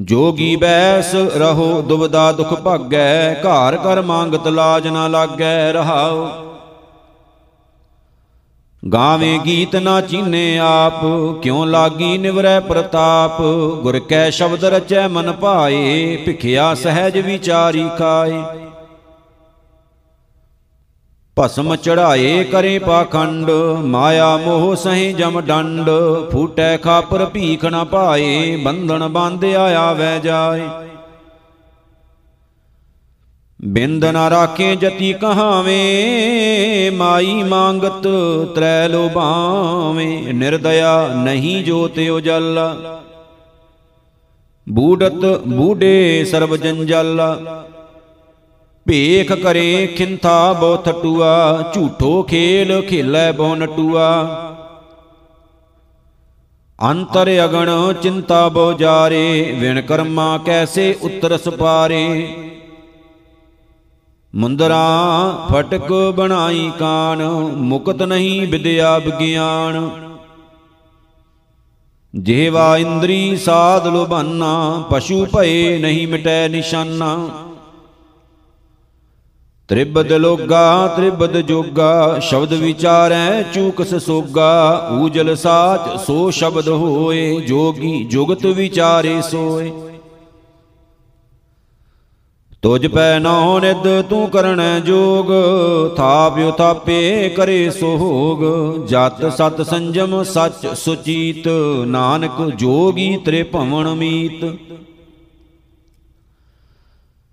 [0.00, 6.28] ਜੋਗੀ ਬੈਸ ਰਹੋ, ਦੁਬਦਾ ਦੁਖ ਭਾਗੈ, ਘਰ ਕਰ ਮੰਗਤ ਲਾਜ ਨਾ ਲਾਗੈ, ਰਹਾਉ।
[8.92, 11.04] ਗਾਵੇਂ ਗੀਤ ਨਾ ਚੀਨੇ ਆਪ,
[11.42, 13.42] ਕਿਉ ਲਾਗੀ ਨਿਵਰੈ ਪ੍ਰਤਾਪ?
[13.82, 18.42] ਗੁਰ ਕੈ ਸ਼ਬਦ ਰਚੈ ਮਨ ਭਾਏ, ਭਿਖਿਆ ਸਹਿਜ ਵਿਚਾਰੀ ਖਾਏ।
[21.36, 23.50] ਭਸਮ ਚੜਾਏ ਕਰੇ ਪਾਖੰਡ,
[23.84, 25.90] ਮਾਇਆ ਮੋਹ ਸਹੀ ਜਮ ਡੰਡ,
[26.32, 30.68] ਫੂਟੈ ਖਾਪਰ ਭੀਖ ਨ ਪਾਏ ਬੰਧਨ ਬੰਧਿਆ ਆਵੈ ਜਾਏ।
[33.64, 38.08] ਬਿੰਦ ਨ ਰਾਖੇ ਜਤੀ ਕਹਾਵੇਂ, ਮਾਈ ਮੰਗਤ
[38.54, 42.58] ਤ੍ਰੈ ਲੋਭਾਵੇਂ, ਨਿਰਦਇਆ ਨਹੀਂ ਜੋਤ ਉਜਲ।
[44.68, 47.20] ਬੂਡਤ ਬੂਡੇ ਸਰਬ ਜੰਜਲ।
[48.86, 54.10] ਭੇਖ ਕਰੇ ਖਿੰਥਾ ਬੋ ਥਟੂਆ ਝੂਠੋ ਖੇਲ ਖੇਲੇ ਬੋ ਨਟੂਆ
[56.90, 57.70] ਅੰਤਰ ਅਗਣ
[58.02, 62.34] ਚਿੰਤਾ ਬੋ ਜਾਰੇ, ਵਿਣ ਕਰਮਾ ਕੈਸੇ ਉਤਰ ਸਪਾਰੇ।
[64.34, 64.84] ਮੁੰਦਰਾ
[65.52, 67.22] ਫਟਕ ਬਣਾਈ ਕਾਨ
[67.62, 69.90] ਮੁਕਤ ਨਹੀਂ ਵਿਦਿਆ ਵਿਗਿਆਨ
[72.14, 77.28] ਜਿਹਵਾ ਇੰਦਰੀ ਸਾਧ ਲੋਭਾਨਾ, ਪਸ਼ੂ ਭਏ ਨਹੀਂ ਮਿਟੈ ਨਿਸ਼ਾਨਾ।
[79.68, 88.46] ਤ੍ਰਿਬਦ ਲੋਗਾ, ਤ੍ਰਿਬਦ ਜੋਗਾ, ਸ਼ਬਦ ਵਿਚਾਰੈ ਚੂਕ ਸੋਗਾ, ਊਜਲ ਸਾਚ ਸੋ ਸ਼ਬਦ ਹੋਏ, ਜੋਗੀ ਜੁਗਤ
[88.46, 89.72] ਵਿਚਾਰੇ ਸੋਏ।
[92.62, 95.26] ਤੁਜ ਪੈ ਨੋ ਨਿਦ ਤੂੰ ਕਰਣੈ ਜੋਗ,
[95.96, 98.44] ਥਾਪਿ ਉਥਾਪੇ ਕਰੇ ਸੋਗ।
[98.86, 101.48] ਜਤ ਸਤ ਸੰਜਮ ਸਚ ਸੁਚੀਤ,
[101.86, 104.44] ਨਾਨਕ ਜੋਗੀ ਤ੍ਰੇ ਭਵਨ ਮੀਤ।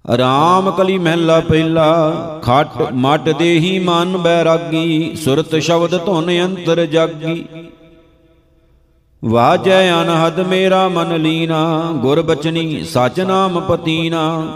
[0.05, 2.11] ਰਾਮ ਕਲੀ ਮਹਿਲਾ ਪਹਿਲਾ,
[2.43, 7.45] ਖਟ ਮਟ ਦੇਹੀ ਮਨ ਬੈਰਾਗੀ, ਸੁਰਤ ਸ਼ਬਦ ਧੁਨ ਅੰਤਰ ਜਾਗੀ।
[9.25, 14.47] ਵਾਜੈ ਅਨਹਦ ਮੇਰਾ ਮਨ ਲੀਨਾ, ਗੁਰ ਬਚਨੀ ਸਚ ਨਾਮ ਪਤੀਨਾ।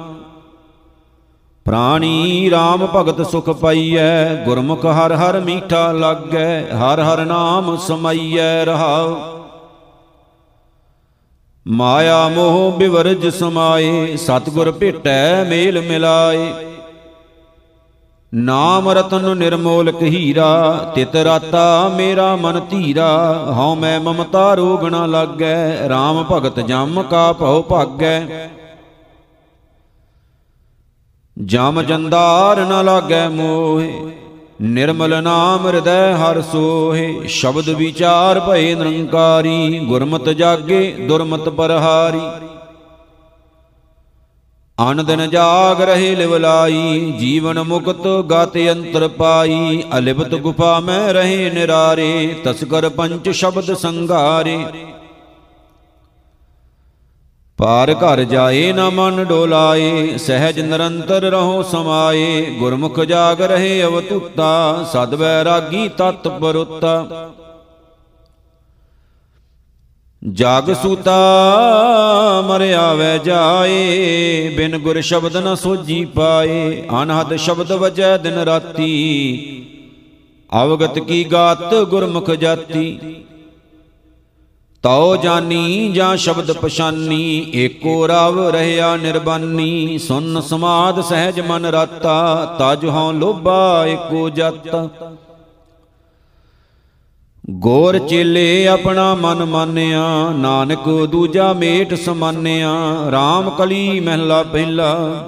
[1.66, 9.35] ਪ੍ਰਾਣੀ RAM ਭਗਤ ਸੁਖ ਪਾਈਐ, ਗੁਰਮੁਖ ਹਰ ਹਰ ਮੀਠਾ ਲਾਗੈ, ਹਰ ਹਰ ਨਾਮ ਸਮਾਈਐ ਰਹਾਉ।
[11.66, 16.54] ਮਾਇਆ ਮੋਹ ਬਿਵਰਜ ਸਮਾਏ, ਸਤਗੁਰ ਭੇਟੈ ਮੇਲ ਮਿਲਾਏ।
[18.34, 23.08] ਨਾਮ ਰਤਨ ਨਿਰਮੋਲਕ ਹੀਰਾ ਤਿਤ ਰਾਤਾ ਮੇਰਾ ਮਨ ਧੀਰਾ।
[23.52, 28.50] ਹਉ ਮੈਂ ਮਮਤਾ ਰੋਗ ਨ ਲਾਗੈ RAM ਭਗਤ ਜਮ ਕਾ ਭਉ ਭਾਗੈ।
[31.38, 33.92] ਜਮ ਜੰਦਾਰ ਨ ਲਾਗੈ ਮੋਹਿ
[34.60, 42.22] ਨਿਰਮਲ ਨਾਮ ਹਿਰਦੈ ਹਰ ਸੋਹਿ, ਸ਼ਬਦ ਵਿਚਾਰ ਭਏ ਨਿਰੰਕਾਰੀ, ਗੁਰਮਤਿ ਜਾਗੇ ਦੁਰਮਤ ਪਰਹਾਰੀ।
[44.78, 52.36] ਅਨ ਦਿਨ ਜਾਗ ਰਹੇ ਲਿਵਲਾਈ ਜੀਵਨ ਮੁਕਤ ਗਾਤ ਅੰਤਰ ਪਾਈ, ਅਲਿਪਤ ਗੁਫਾ ਮੈਂ ਰਹੇ ਨਿਰਾਰੇ,
[52.44, 54.58] ਤਸਕਰ ਪੰਚ ਸ਼ਬਦ ਸੰਘਾਰੇ
[57.60, 65.22] ਪਾਰ ਘਰ ਜਾਏ ਨਾ ਮਨ ਡੋਲਾਏ, ਸਹਿਜ ਨਿਰੰਤਰ ਰਹੋ ਸਮਾਏ, ਗੁਰਮੁਖ ਜਾਗ ਰਹੇ ਅਵਤੁੱਤਾ ਸਦ
[65.44, 67.32] ਰਾਗੀ ਤਤ ਪਰੁੱਤਾ
[70.24, 71.16] ਜਗ ਸੂਤਾ
[72.48, 78.92] ਮਰਿਆ ਵੈ ਜਾਏ, ਬਿਨ ਗੁਰ ਸ਼ਬਦ ਨ ਸੋਜੀ ਪਾਏ, ਅਨਹਦ ਸ਼ਬਦ ਵਜੈ ਦਿਨ ਰਾਤੀ।
[80.64, 83.00] ਅਵਗਤ ਕੀ ਗਾਤ ਗੁਰਮੁਖ ਜਾਤੀ।
[84.86, 92.86] ਤਉ ਜਾਨੀ ਜਾਂ ਸ਼ਬਦ ਪਛਾਨੀ, ਏਕੋ ਰਵ ਰਹਿਆ ਨਿਰਬਾਨੀ। ਸੁਨ ਸਮਾਦ ਸਹਿਜ ਮਨ ਰਾਤਾ, ਤਜ
[92.86, 94.90] ਹਉ ਲੋਭਾ ਏਕੋ ਜਤ।
[97.50, 102.72] ਗੋਰ ਚੇਲੇ ਆਪਣਾ ਮਨ ਮਾਨਿਆ, ਨਾਨਕ ਦੂਜਾ ਮੇਟ ਸਮਾਨਿਆ।
[103.10, 105.28] RAM ਕਲੀ ਮਹਿਲਾ ਪਹਿਲਾ।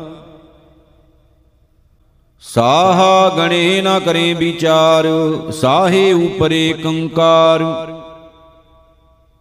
[2.41, 5.05] ਸਾਹਾ ਗਣੇ ਨਾ ਕਰੇ ਵਿਚਾਰ,
[5.51, 7.63] ਸਾਹੇ ਉਪਰੇ ਕੰਕਾਰ।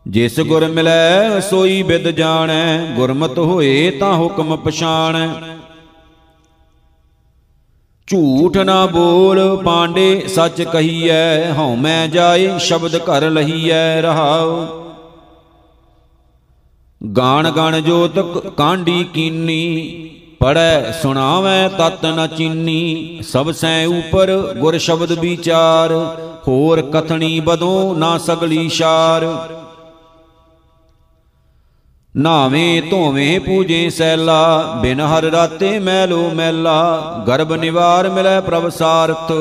[0.07, 5.29] ਜਿਸ ਗੁਰ ਮਿਲੈ ਸੋਈ ਬਿਦ ਜਾਣੈ, ਗੁਰਮਤ ਹੋਏ ਤਾਂ ਹੁਕਮ ਪਛਾਣੈ।
[8.09, 14.67] ਝੂਠ ਨਾ ਬੋਲ ਪਾਂਡੇ, ਸੱਚ ਕਹੀਐ, ਹਉ ਮੈਂ ਜਾਏ, ਸ਼ਬਦ ਘਰ ਲਹੀਐ ਰਹਾਉ।
[17.01, 25.13] ਗਾਣ ਗਣ ਜੋਤਕ ਕਾਂਡੀ ਕੀਨੀ ਪੜੈ ਸੁਣਾਵੈ ਤਤ ਨ ਚੀਨੀ, ਸਭ ਸੈ ਉਪਰ ਗੁਰ ਸ਼ਬਦ
[25.13, 25.93] ਵਿਚਾਰ,
[26.49, 29.25] ਹੋਰ ਕਥਣੀ ਬਦੋ ਨਾ ਸਗਲੀ ਸ਼ਾਰ।
[32.17, 39.33] ਨਾਵੇਂ ਧੋਵੇਂ ਪੂਜੇ ਸੈਲਾ, ਬਿਨ ਹਰ ਰਾਤੇ ਮੈਲੋ ਮੈਲਾ। ਗਰਭ ਨਿਵਾਰ ਮਿਲੈ ਪ੍ਰਭ ਸਾਰਥ,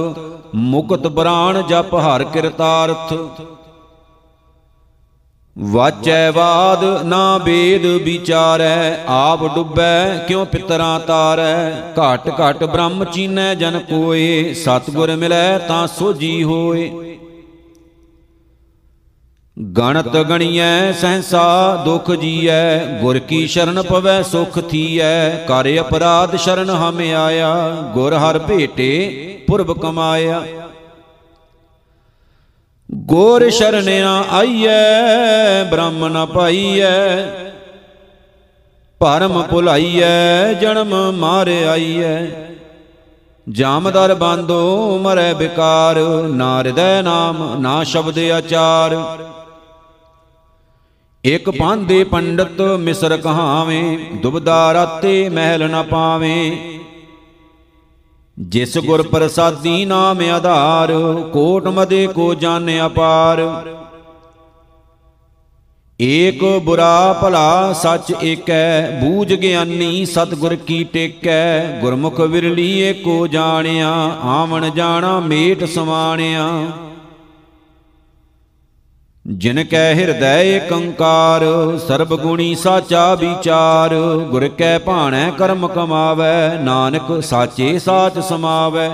[0.55, 3.13] ਮੁਕਤ ਬਰਾਣ ਜਪ ਹਰ ਕਿਰਤਾਰਥ।
[5.59, 13.79] ਵਾਚੈ ਬਾਦ ਨਾ ਬੇਦ ਵਿਚਾਰੈ, ਆਪ ਡੁੱਬੈ, ਕਿਉ ਪਿਤਰਾਂ ਤਾਰੈ। ਘਟ ਘਟ ਬ੍ਰਹਮ ਚੀਨੈ ਜਨ
[13.79, 16.91] ਕੋਏ, ਸਤਗੁਰ ਮਿਲੈ ਤਾਂ ਸੋਜੀ ਹੋਏ।
[19.59, 26.99] ਗਣਤ ਗਣੀਐ, ਸਹਸਾ ਦੁਖ ਜੀਐ, ਗੁਰ ਕੀ ਸ਼ਰਨ ਪਵੈ, ਸੁਖ ਥੀਐ, ਕਰ ਅਪਰਾਧ ਸ਼ਰਨ ਹਮ
[26.99, 30.43] ਆਇਆ, ਗੁਰ ਹਰ ਭੇਟੇ ਪੁਰਬ ਕਮਾਇਆ।
[32.91, 37.25] ਗੁਰ ਸ਼ਰਨਿਆ ਆਈਐ, ਬ੍ਰਹਮ ਨ ਪਾਈਐ,
[38.99, 42.27] ਭਰਮ ਭੁਲਾਈਐ, ਜਨਮ ਮਾਰੇ ਆਈਐ।
[43.49, 48.95] ਜਾਮਦਰ ਬੰਦੋ ਮਰੈ ਬਿਕਾਰ ਨਾ ਹਿਰਦੈ ਨਾਮ ਨਾ ਸ਼ਬਦ ਆਚਾਰ।
[51.25, 56.51] ਇਕ ਪਾਂਦੇ ਪੰਡਤ ਮਿਸਰ ਕਹਾਵੇਂ, ਦੁਬਦਾ ਰਾਤੇ ਮਹਿਲ ਨ ਪਾਵੇਂ।
[58.39, 60.93] ਜਿਸ ਗੁਰ ਪ੍ਰਸਾਦੀ ਨਾਮ ਆਧਾਰ,
[61.33, 63.41] ਕੋਟ ਮਦੇ ਕੋ ਜਾਣ ਅਪਾਰ।
[65.99, 74.69] ਏਕ ਬੁਰਾ ਭਲਾ ਸੱਚ ਏਕੈ, ਬੂਝ ਗਿਆਨੀ ਸਤਗੁਰ ਕੀ ਟੇਕੈ। ਗੁਰਮੁਖ ਵਿਰਲੀ ਏਕੋ ਜਾਣਿਆ, ਆਵਣ
[74.69, 76.49] ਜਾਣਾ ਮੇਟ ਸਮਾਣਿਆ
[79.25, 81.43] ਜਿਨ ਕੈ ਹਿਰਦੈ ਏਕੰਕਾਰ,
[81.87, 83.93] ਸਰਬ ਗੁਣੀ ਸਾਚਾ ਵਿਚਾਰ,
[84.29, 88.89] ਗੁਰ ਕੈ ਭਾਣੈ ਕਰਮ ਕਮਾਵੈ, ਨਾਨਕ ਸਾਚੇ ਸਾਚ ਸਮਾਵੈ।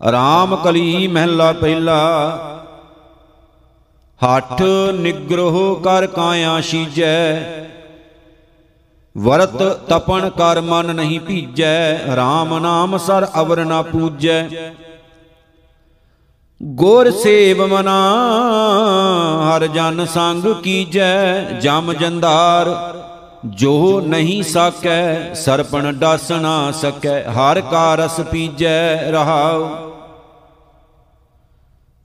[0.00, 2.00] ਰਾਮ ਕਲੀ ਮਹਿਲਾ ਪਹਿਲਾ,
[4.20, 4.62] ਹੱਠ
[4.94, 7.42] ਨਿਗ੍ਰਹ ਕਰ ਕਾਇਆ ਸੀਜੈ,
[9.16, 14.46] ਵਰਤ ਤਪਣ ਕਰ ਮਨ ਨਹੀਂ ਭੀਜੈ RAM ਨਾਮ ਸਰ ਅਵਰ ਨਾ ਪੂਜੈ।
[16.62, 17.98] ਗੁਰ ਸੇਵ ਮਨਾ,
[19.42, 22.68] ਹਰ ਜਨ ਸੰਗ ਕੀਜੈ, ਜਮ ਜੰਦਾਰ।
[23.46, 29.68] ਜੋ ਨਹੀਂ ਸਕੈ, ਸਰਪਣ ਡਸ ਨਾ ਸਕੈ, ਹਰ ਕਾ ਰਸ ਪੀਜੈ ਰਹਾਉ।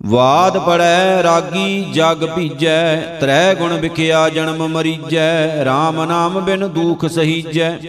[0.05, 7.79] ਵਾਦ ਪੜੈ, ਰਾਗੀ ਜਗ ਭੀਜੈ, ਤ੍ਰੈ ਗੁਣ ਵਿਖਿਆ ਜਨਮ ਮਰੀਜੈ RAM ਨਾਮ ਬਿਨ ਦੁਖ ਸਹੀਜੈ।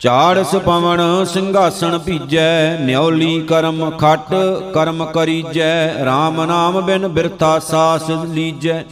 [0.00, 4.32] ਚਾੜਸ ਪਵਨ ਸਿੰਘਾਸਣ ਭੀਜੈ, ਨਿਉਲੀ ਕਰਮ ਖਟ
[4.74, 8.82] ਕਰਮ ਕਰੀਜੈ RAM ਨਾਮ ਬਿਨ ਬਿਰਥਾ ਸਾਸ ਲੀਜੈ।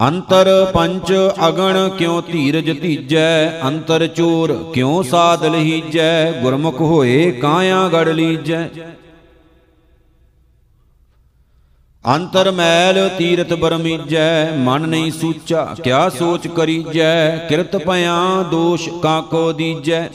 [0.00, 1.12] ਅੰਤਰ ਪੰਚ
[1.48, 8.68] ਅਗਣ ਕਿਉ ਧੀਰਜ ਧੀਜੈ, ਅੰਤਰ ਚੋਰ ਕਿਉ ਸਾਧ ਲਹੀਜੈ, ਗੁਰਮੁਖ ਹੋਏ ਕਾਇਆ ਗੜ ਲੀਜੈ।
[12.04, 18.16] ਅੰਤਰ ਮੈਲ ਤੀਰਤ ਬਰਮੀਜੈ, ਮਨ ਨਹੀਂ ਸੂਚਾ, ਕਿਆ ਸੋਚ ਕਰੀਜੈ, ਕਿਰਤ ਭਿਆ
[18.50, 20.08] ਦੋਸ਼ ਕਾਕੋ ਦੀਜੈ।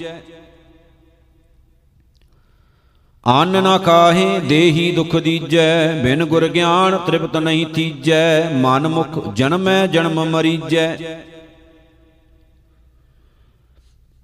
[3.24, 9.86] ਅੰਨ ਨਾ ਕਾਹੇ ਦੇਹੀ ਦੁਖ ਦੀਜੈ, ਬਿਨ ਗੁਰ ਗਿਆਨ ਤ੍ਰਿਪਤ ਨਹੀਂ ਥੀਜੈ ਮਨ ਮੁਖ ਜਨਮੈ
[9.88, 10.98] ਜਨਮ ਮਰੀਜੈ।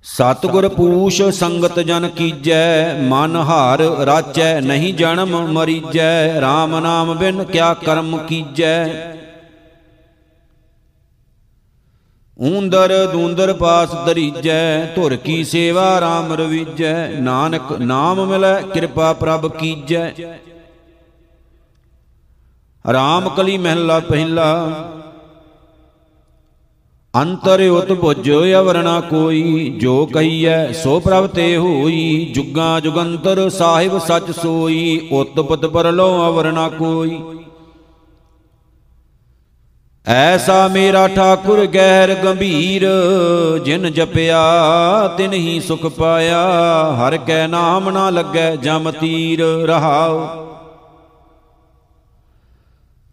[0.05, 7.73] ਸਤਗੁਰ ਪੂਛ ਸੰਗਤ ਜਨ ਕੀਜੈ, ਮਨ ਹਾਰ ਰਾਚੈ, ਨਹੀਂ ਜਨਮ ਮਰੀਜੈ RAM ਨਾਮ ਬਿਨ ਕਿਆ
[7.73, 8.85] ਕਰਮ ਕੀਜੈ।
[12.39, 20.11] ਊਂਦਰ ਦੂੰਦਰ ਪਾਸ ਦਰੀਜੈ, ਧੁਰ ਕੀ ਸੇਵਾ RAM ਰਵੀਜੈ, ਨਾਨਕ ਨਾਮ ਮਿਲੈ, ਕਿਰਪਾ ਪ੍ਰਭ ਕੀਜੈ।
[22.85, 24.49] ਰਾਮ ਕਲੀ ਮਹਿਲਾ ਪਹਿਲਾ
[27.13, 34.31] ਅੰਤਰ ਉਤ ਭੁਜ ਅਵਰਣਾ ਕੋਈ, ਜੋ ਕਹੀਐ ਸੋ ਪ੍ਰਭ ਤੇ ਹੋਈ। ਜੁਗਾ ਜੁਗੰਤਰ ਸਾਹਿਬ ਸਚ
[34.31, 37.19] ਸੋਈ, ਉਤ ਪਤ ਪਰਲੋ ਅਵਰਣਾ ਕੋਈ।
[40.07, 42.87] ਐਸਾ ਮੇਰਾ ਠਾਕੁਰ ਗਹਿਰ ਗੰਭੀਰ,
[43.65, 44.41] ਜਿਨ ਜਪਿਆ
[45.17, 46.41] ਤਿਨ ਹੀ ਸੁਖ ਪਾਇਆ।
[46.93, 50.27] ਹਰ ਕੈ ਨਾਮ ਨਾ ਲੱਗੈ ਜਮ ਤੀਰ ਰਹਾਉ।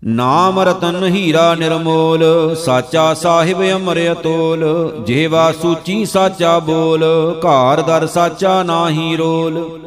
[0.03, 4.65] ਨਾਮ ਰਤਨ ਹੀਰਾ ਨਿਰਮੋਲ, ਸਾਚਾ ਸਾਹਿਬ ਅਮਰ ਅਤੋਲ
[5.07, 7.05] ਜੇਵਾ ਸੂਚੀ ਸਾਚਾ ਬੋਲ,
[7.45, 9.81] ਘਾਰ ਦਰ ਸਾਚਾ ਨਾਹੀ ਰੋਲ।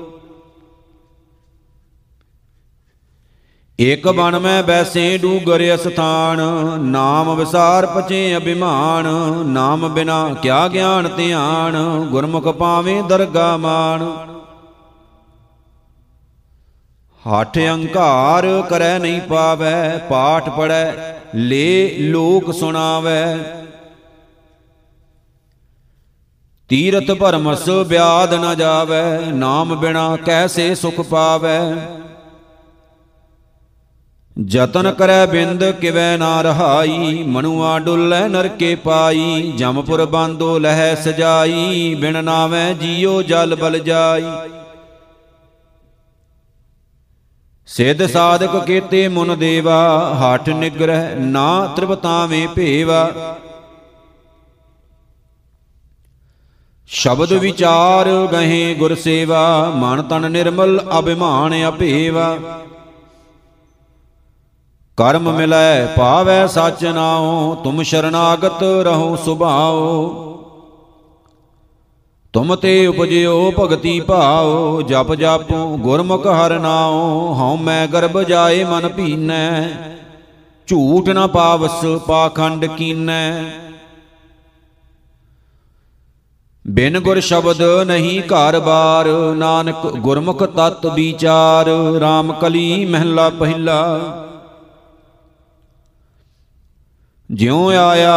[3.79, 6.41] ਇਕ ਬਨ ਮੈਂ ਬੈਸੇ ਡੂਗਰ ਅਸਥਾਨ,
[6.79, 9.07] ਨਾਮ ਵਿਸਾਰ ਪਚੇ ਅਭਿਮਾਨ,
[9.45, 14.11] ਨਾਮ ਬਿਨਾ ਕਿਆ ਗਿਆਨ ਧਿਆਨ, ਗੁਰਮੁਖ ਪਾਵੇਂ ਦਰਗਾ ਮਾਨ
[17.25, 20.93] ਹੱਠ ਅੰਕਾਰ ਕਰੈ ਨਹੀਂ ਪਾਵੈ, ਪਾਠ ਪੜੈ,
[21.35, 23.37] ਲੇ ਲੋਕ ਸੁਣਾਵੈ।
[26.69, 31.59] ਤੀਰਥ ਭਰਮਸ ਬਿਆਦ ਨ ਜਾਵੈ, ਨਾਮ ਬਿਨਾ ਕੈਸੇ ਸੁਖ ਪਾਵੈ।
[34.37, 42.23] ਜਤਨ ਕਰੈ ਬਿੰਦ ਕਿਵੈ ਨਾ ਰਹਾਈ, ਮਨੁਆ ਡੁੱਲੈ ਨਰਕੇ ਪਾਈ, ਜਮਪੁਰ ਬਾਂਦੋ ਲਹਿ ਸਜਾਈ, ਬਿਨ
[42.23, 44.23] ਨਾਵੇਂ ਜੀਉ ਜਲ ਬਲ ਜਾਈ।
[47.75, 49.77] ਸਿੱਧ ਸਾਧਕ ਕੀਤੇ ਮੁਨ ਦੇਵਾ
[50.15, 53.09] ਹੱਠ ਨਿਗ੍ਰਹਿ ਨਾ ਤ੍ਰਿਪਤਾਵੇਂ ਭੇਵਾ।
[56.89, 62.37] ਸ਼ਬਦ ਵਿਚਾਰ ਗਹੇ ਗੁਰ ਸੇਵਾ ਮਨ ਤਨ ਨਿਰਮਲ ਅਭਿਮਾਨ ਅਭੇਵਾ
[64.97, 70.32] ਕਰਮ ਮਿਲੈ ਪਾਵੈ ਸਚ ਨਾਉ ਤੁਮ ਸ਼ਰਨਾਗਤ ਰਹੋ ਸੁਭਾਉ।
[72.33, 78.87] ਤੁਮ ਤੇ ਉਪਜਿਓ, ਭਗਤੀ ਭਾਉ, ਜਪ ਜਾਪੋ, ਗੁਰਮੁਖ ਹਰ ਨਾਉ, ਹਉ ਮੈਂ ਗਰਭ ਜਾਏ ਮਨ
[78.87, 79.69] ਭੀਨੈ,
[80.67, 83.43] ਝੂਠ ਨ ਪਾਵਸ ਪਾਖੰਡ ਕੀਨੈ।
[86.67, 93.99] ਬਿਨ ਗੁਰ ਸ਼ਬਦ ਨਹੀਂ ਘਰ ਬਾਰ, ਨਾਨਕ ਗੁਰਮੁਖ ਤਤ ਵਿਚਾਰ RAM ਕਲੀ ਮਹਿਲਾ ਪਹਿਲਾ।
[97.33, 98.13] ਜਿਉ ਆਇਆ,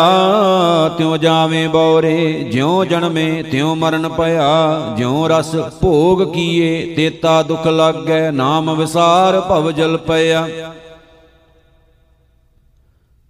[0.99, 8.31] ਤਿਉ ਜਾਵੇਂ ਬੌਰੇ, ਜਿਉ ਜਨਮੇ, ਤਿਉ ਮਰਨ ਭਇਆ ਜਿਉ ਰਸ ਭੋਗ ਕੀਏ, ਤੇਤਾ ਦੁਖ ਲਾਗੈ,
[8.31, 10.49] ਨਾਮ ਵਿਸਾਰ ਭਵ ਜਲ ਪਿਆ।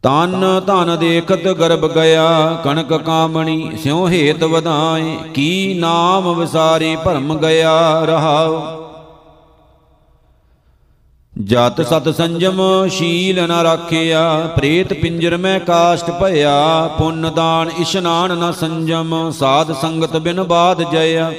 [0.02, 8.04] ਤਨ ਧਨ ਦੇਖਤ ਗਰਭ ਗਿਆ, ਕਣਕ ਕਾਮਣੀ ਸਿਉ ਹੇਤ ਵਧਾਏ, ਕੀ ਨਾਮ ਵਿਸਾਰੀ ਭਰਮ ਗਿਆ
[8.04, 8.85] ਰਹਾਉ।
[11.36, 18.52] ਜਤ ਸਤ ਸੰਜਮ ਸ਼ੀਲ ਨ ਰਾਖਿਆ, ਪ੍ਰੇਤ ਪਿੰਜਰ ਮੈਂ ਕਾਸ਼ਟ ਭਇਆ, ਪੁੰਨ ਦਾਨ ਇਸ਼ਨਾਨ ਨ
[18.52, 21.32] ਸੰਜਮ, ਸਾਧ ਸੰਗਤ ਬਿਨ ਬਾਦ ਜਇਆ।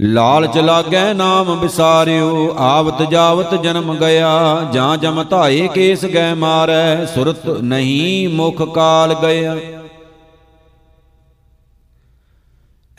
[0.00, 7.48] ਲਾਲਚ ਲਾਗੈ ਨਾਮ ਵਿਸਾਰਿਓ, ਆਵਤ ਜਾਵਤ ਜਨਮ ਗਿਆ, ਜਾਂ ਜਮ ਧਾਏ ਕੇਸ ਗੈ ਮਾਰੈ, ਸੁਰਤ
[7.48, 9.56] ਨਹੀਂ ਮੁਖ ਕਾਲ ਗਿਆ।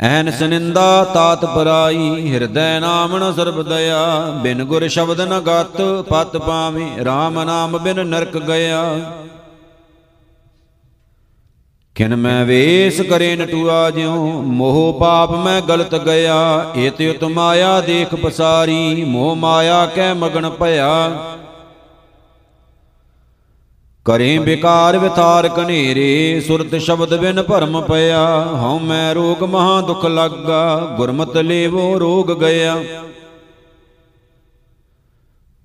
[0.01, 6.37] ਐਨ ਸਨਿੰਦਾ ਤਾਤ ਪਰਾਈ, ਹਿਰਦੈ ਨਾਮ ਨ ਸਰਬ ਦਇਆ। ਬਿਨ ਗੁਰ ਸ਼ਬਦ ਨ ਗਤ, ਪਤ
[6.37, 8.99] ਪਾਵੇਂ RAM ਨਾਮ ਬਿਨ ਨਰਕ ਗਿਆ।
[11.95, 18.15] ਕਿਨ ਮੈਂ ਵੇਸ ਕਰੇ ਨਟੂਆ ਜਿਉ, ਮੋਹ ਪਾਪ ਮੈਂ ਗਲਤ ਗਿਆ। ਏਤਿ ਉਤ ਮਾਇਆ ਦੇਖ
[18.15, 21.21] ਪਸਾਰੀ, ਮੋਹ ਮਾਇਆ ਕੈ ਮਗਨ ਭਇਆ।
[24.09, 28.21] ਕਰੇ ਬਿਕਾਰ ਵਿਥਾਰ ਕਨੇਰੇ ਸੁਰਤ ਸ਼ਬਦ ਬਿਨ ਭਰਮ ਪਿਆ।
[28.53, 32.75] ਹਉ ਮੈਂ ਰੋਗ ਮਹਾ ਦੁਖ ਲੱਗਾ ਗੁਰਮਤ ਲੇਵੋ ਰੋਗ ਗਿਆ।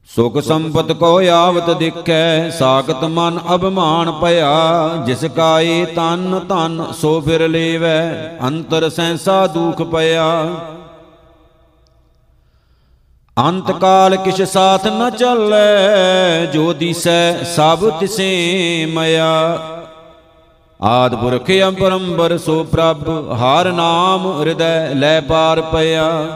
[0.08, 4.52] ਸੁਖ ਸੰਪਤ ਕੋ ਆਵਤ ਦੇਖੈ ਸਾਖਤ ਮਨ ਅਭਮਾਨ ਭਇਆ।
[5.06, 8.00] ਜਿਸ ਕਾਏ ਤਨ ਧਨ ਸੋ ਫਿਰ ਲੇਵੈ
[8.42, 10.28] ਅੰਤਰ ਸੈਂਸਾ ਦੁਖ ਪਿਆ।
[13.38, 19.58] ਅੰਤ ਕਾਲ ਕਿਛ ਸਾਥ ਨ ਚੱਲੈ, ਜੋ ਦਿਸੈ ਸਭ ਤਿਸੇ ਮਇਆ।
[20.82, 26.26] ਆਦ ਪੁਰਖ ਅੰਪਰੰਬਰ ਸੋ ਪ੍ਰਭ ਹਰ ਨਾਮ ਹਿਰਦੈ ਲੈ ਪਾਰ ਪਿਆ।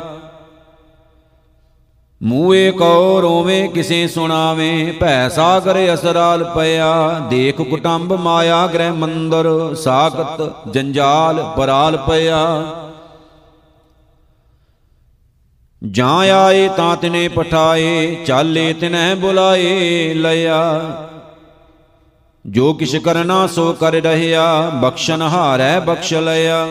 [2.22, 10.52] ਮੂਏ ਕੋ ਰੋਵੇ ਕਿਸੇ ਸੁਣਾਵੇ, ਭੈ ਸਾਗਰ ਅਸਰਾਲ ਪਿਆ। ਦੇਖ ਕੁਟੰਬ ਮਾਇਆ ਗ੍ਰਹਿ ਮੰਦਰ, ਸਾਖਤ
[10.70, 12.62] ਜੰਜਾਲ ਪਰਾਲ ਪਿਆ।
[15.82, 20.60] ਜਾਂ ਆਏ ਤਾਂ ਤਿਨੇ ਪਠਾਏ, ਚਾਲੇ ਤਿਨੈ ਬੁਲਾਏ ਲਿਆ
[22.44, 26.66] ਜੋ ਕਿਛ ਕਰਨਾ ਸੋ ਕਰ ਰਹਿਆ ਬਖਸ਼ਨ ਹਾਰੈ ਬਖਸ਼ ਲਿਆ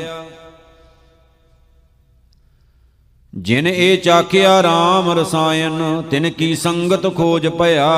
[3.33, 7.91] ਜਿਨ ਇਹ ਚਾਖਿਆ RAM ਰਸਾਇਨ ਤਿਨ ਕੀ ਸੰਗਤ ਖੋਜ ਭਇਆ।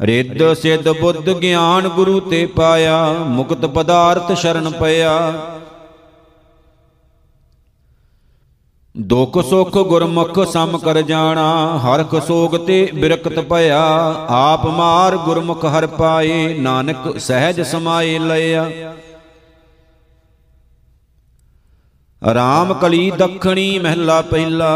[0.00, 5.16] ਰਿੱਧ ਸਿੱਧ ਬੁੱਧ ਗਿਆਨ ਗੁਰੂ ਤੇ ਪਾਇਆ, ਮੁਕਤ ਪਦਾਰਥ ਸ਼ਰਨ ਪਿਆ
[8.98, 13.82] ਦੁਖ ਸੁਖ ਗੁਰਮੁਖ ਸਮ ਕਰ ਜਾਣਾ ਹਰਖ ਸੋਗ ਤੇ ਬਿਰਕਤ ਭਇਆ,
[14.28, 18.64] ਆਪ ਮਾਰ ਗੁਰਮੁਖ ਹਰ ਪਾਏ, ਨਾਨਕ ਸਹਿਜ ਸਮਾਏ ਲਿਆ
[22.22, 24.72] ਰਾਮ ਕਲੀ ਦੱਖਣੀ ਮਹਿਲਾ ਪਹਿਲਾ,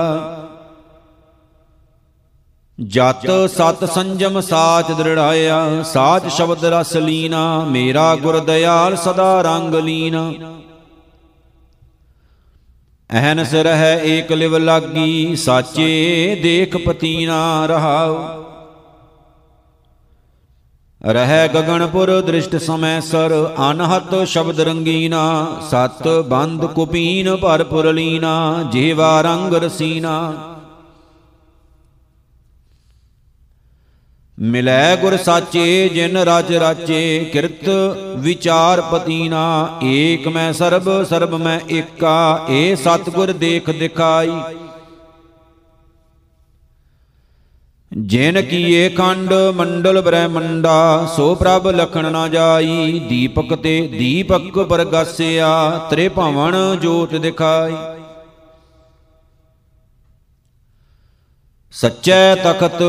[2.79, 10.33] ਜਤ ਸਤ ਸੰਜਮ ਸਾਚ ਦ੍ਰਿੜਾਇਆ, ਸਾਚ ਸ਼ਬਦ ਰਸ ਲੀਨਾ, ਮੇਰਾ ਗੁਰ ਦਿਆਲ ਸਦਾ ਰੰਗ ਲੀਨਾ।
[13.13, 18.43] ਅਹਨਸ ਰਹਿ ਏਕ ਲਿਵ ਲਾਗੀ, ਸਾਚੇ ਦੇਖ ਪਤੀਨਾ ਰਹਾਉ।
[21.13, 29.55] ਰਹਿ ਗਗਨਪੁਰ ਦ੍ਰਿਸ਼ਟ ਸਮੈ ਸਰ, ਅਨਹਤ ਸ਼ਬਦ ਰੰਗੀਨਾ, ਸਤ ਬੰਦ ਕੁਪੀਨ ਭਰਪੁਰ ਲੀਨਾ, ਜੀਵਾ ਰੰਗ
[29.55, 30.33] ਰਸੀਨਾ।
[34.39, 37.69] ਮਿਲੈ ਗੁਰ ਸਾਚੇ, ਜਿਨ ਰਜ ਰਾਚੇ, ਕਿਰਤ
[38.19, 44.31] ਵਿਚਾਰ ਪਤੀਨਾ ਏਕ ਮੈਂ ਸਰਬ ਸਰਬ ਮੈਂ ਏਕਾ, ਏ ਸਤਗੁਰ ਦੇਖ ਦਿਖਾਈ।
[47.93, 55.51] ਜਿਨ ਕੀਏ ਖੰਡ, ਮੰਡਲ ਬ੍ਰਹਮੰਡਾ, ਸੋ ਪ੍ਰਭ ਲਖਣ ਨਾ ਜਾਈ। ਦੀਪਕ ਤੇ ਦੀਪਕ ਪਰਗਾਸਿਆ
[55.91, 58.02] ਤ੍ਰੇ ਭਵਨ ਜੋਤ ਦਿਖਾਈ।
[61.73, 62.83] ਸੱਚੈ ਤਖਤ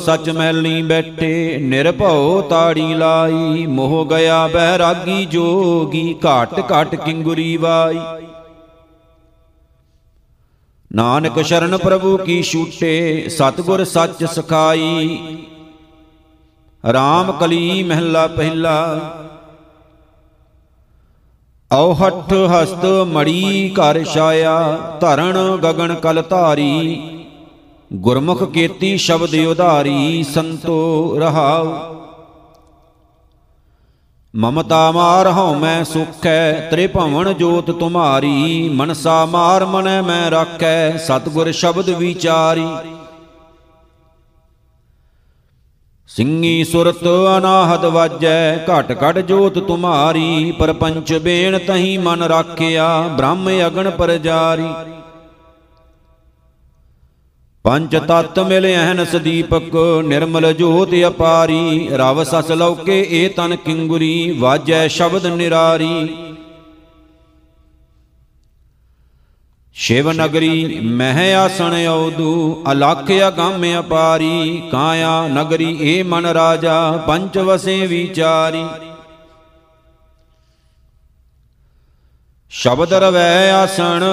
[0.00, 7.98] ਸੱਚ ਮਹਿਲੀ ਬੈਠੇ, ਨਿਰਭਉ ਤਾੜੀ ਲਾਈ, ਮੋਹ ਗਿਆ ਬਹਿਰਾਗੀ ਜੋਗੀ, ਘਾਟ ਘਾਟ ਕਿੰਗੁਰੀ ਵਾਈ।
[10.92, 15.18] ਨਾਨਕ ਸ਼ਰਨ ਪ੍ਰਭੂ ਕੀ ਛੂਟੇ, ਸਤਗੁਰ ਸੱਚ ਸਖਾਈ।
[16.84, 19.00] RAM ਕਲੀ ਮਹਿਲਾ ਪਹਿਲਾ।
[21.72, 27.13] ਔਹਠ ਹਸਤ ਮੜੀ ਘਰ ਛਾਇਆ, ਧਰਣ ਗਗਨ ਕਲ ਧਾਰੀ।
[27.92, 31.94] ਗੁਰਮੁਖ ਕੀਤੀ ਸ਼ਬਦ ਉਧਾਰੀ ਸੰਤੋ ਰਹਾਉ।
[34.34, 41.90] ਮਮਤਾ ਮਾਰ ਹਉ ਮੈਂ ਸੁਖੈ, ਤ੍ਰਿਭਵਨ ਜੋਤ ਤੁਮਾਰੀ, ਮਨਸਾ ਮਾਰ ਮਨੈ ਮੈਂ ਰਾਖੈ, ਸਤਗੁਰ ਸ਼ਬਦ
[41.90, 42.66] ਵਿਚਾਰੀ।
[46.08, 47.04] ਸਿੰਘੀ ਸੁਰਤ
[47.38, 54.68] ਅਨਾਹਦ ਵਾਜੈ, ਘਟ ਘਟ ਜੋਤ ਤੁਮਾਰੀ, ਪਰਪੰਚ ਬੇਣ ਤਹੀ ਮਨ ਰਾਖਿਆ, ਬ੍ਰਹਮ ਅਗਣ ਪਰਜਾਰੀ।
[57.64, 64.88] ਪੰਜ ਤਤ ਮਿਲ ਅਹਨਸ ਦੀਪਕ ਨਿਰਮਲ ਜੋਤ ਅਪਾਰੀ। ਰਵ ਸਸ ਲੌਕੇ, ਏ ਤਨ ਕਿੰਗੁਰੀ, ਵਾਜੈ
[64.88, 66.08] ਸ਼ਬਦ ਨਿਰਾਰੀ।
[69.76, 77.86] ਸ਼ਿਵ ਨਗਰੀ, ਮਹਿ ਆਸਣ ਔਦੂ, ਅਲਖ ਅਗੰਮ ਅਪਾਰੀ। ਕਾਇਆ ਨਗਰੀ, ਏ ਮਨ ਰਾਜਾ, ਪੰਚ ਵਸੇ
[77.86, 78.64] ਵਿਚਾਰੀ।
[82.54, 84.04] ਸ਼ਬਦ ਰਵੈ ਆਸਣ,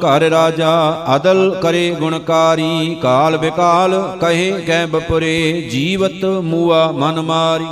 [0.00, 7.66] ਘਰ ਰਾਜਾ ਅਦਲ ਕਰੇ ਗੁਣਕਾਰੀ, ਕਾਲ ਬਿਕਾਲ ਕਹੇ ਕੈ ਬਪੁਰੇ, ਜੀਵਤ ਮੂਆ ਮਨ ਮਾਰੀ।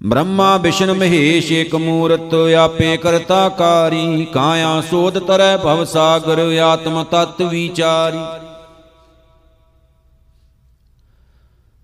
[0.00, 7.42] ਬ੍ਰਹਮਾ ਵਿਸ਼ਨ ਮਹੇਸ਼ ਏਕ ਮੂਰਤ, ਆਪੇ ਕਰਤਾ ਕਾਰੀ, ਕਾਇਆ ਸੋਧ ਤਰੈ ਭਵ ਸਾਗਰ, ਆਤਮ ਤਤ
[7.42, 8.18] ਵਿਚਾਰੀ।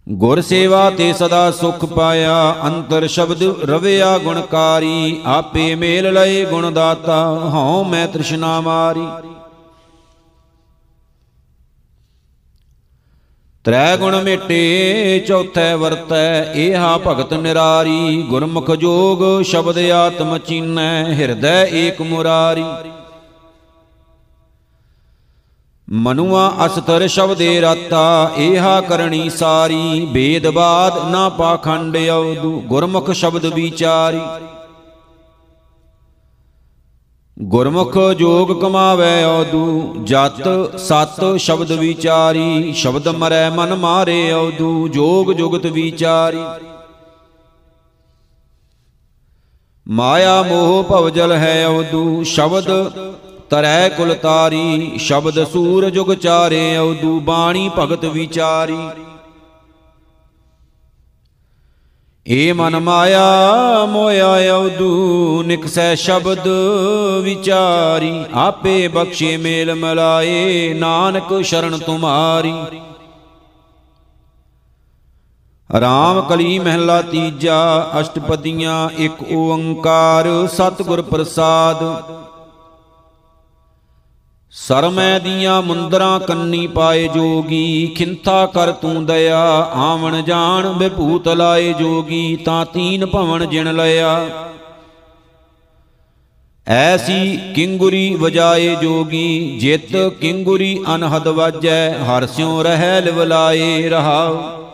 [0.08, 7.26] ਗੁਰ ਸੇਵਾ ਤੇ ਸਦਾ ਸੁਖ ਪਾਇਆ, ਅੰਤਰ ਸ਼ਬਦ ਰਵਿਆ ਗੁਣਕਾਰੀ, ਆਪੇ ਮੇਲ ਲਏ ਗੁਣ ਦਾਤਾ
[7.28, 9.06] ਹਉ ਮੈਂ ਤ੍ਰਿਸ਼ਨਾ ਮਾਰੀ।
[13.64, 22.02] ਤ੍ਰੈ ਗੁਣ ਮਿਟੇ, ਚੌਥੈ ਵਰਤੈ, ਏਹਾ ਭਗਤ ਨਿਰਾਰੀ, ਗੁਰਮੁਖ ਜੋਗ ਸ਼ਬਦ ਆਤਮ ਚੀਨੈ, ਹਿਰਦੈ ਏਕ
[22.02, 22.64] ਮੁਰਾਰੀ।
[25.88, 34.20] ਮਨੁਆ ਅਸਤਰ ਸ਼ਬਦੇ ਰਾਤਾ, ਏਹਾ ਕਰਣੀ ਸਾਰੀ, ਬੇਦ ਬਾਦ ਨਾ ਪਾਖੰਡ ਔਦੂ, ਗੁਰਮੁਖ ਸ਼ਬਦ ਵਿਚਾਰੀ।
[37.36, 45.66] ਗੁਰਮੁਖ ਜੋਗ ਕਮਾਵੇ ਔਦੂ, ਜਤ ਸਤ ਸ਼ਬਦ ਵਿਚਾਰੀ, ਸ਼ਬਦ ਮਰੈ ਮਨ ਮਾਰੇ ਔਦੂ, ਜੋਗ ਜੁਗਤ
[45.66, 46.44] ਵਿਚਾਰੀ।
[49.86, 52.70] ਮਾਇਆ ਮੋਹ ਭਵਜਲ ਹੈ ਔਦੂ, ਸ਼ਬਦ
[53.50, 58.78] ਤਰੈ ਕੁਲ ਤਾਰੀ, ਸ਼ਬਦ ਸੂਰ ਜੁਗ ਚਾਰੇ, ਔਦੂ ਬਾਣੀ ਭਗਤ ਵਿਚਾਰੀ।
[62.28, 63.24] ਏ ਮਨ ਮਾਇਆ
[63.88, 66.48] ਮੋਇਆ, ਔਦੂ ਨਿਕਸੈ ਸ਼ਬਦ
[67.22, 72.54] ਵਿਚਾਰੀ। ਆਪੇ ਬਖਸ਼ੇ ਮੇਲ ਮਲਾਏ, ਨਾਨਕ ਸ਼ਰਨ ਤੁਮਾਰੀ।
[75.80, 81.84] ਰਾਮ ਕਲੀ ਮਹਿਲਾ ਤੀਜਾ, ਅਸ਼ਟਪਦੀਆਂ ਇੱਕ ਓੰਕਾਰ, ਸਤਿਗੁਰ ਪ੍ਰਸਾਦ।
[84.56, 89.40] ਸਰਮੈ ਦੀਆਂ ਮੁੰਦਰਾਂ ਕੰਨੀ ਪਾਏ ਜੋਗੀ ਖਿੰਥਾ ਕਰ ਤੂੰ ਦਇਆ,
[89.74, 94.28] ਆਵਣ ਜਾਣ ਬਿਭੂਤ ਲਾਏ ਜੋਗੀ, ਤਾਂ ਤੀਨ ਭਵਨ ਜਿਣ ਲਿਆ
[96.66, 104.65] ਐਸੀ ਕਿੰਗੁਰੀ ਵਜਾਏ ਜੋਗੀ, ਜਿਤ ਕਿੰਗੁਰੀ ਅਨਹਦ ਵਾਜੈ, ਹਰ ਸਿਉ ਰਹਿ ਲਿਵਲਾਏ ਰਹਾਉ।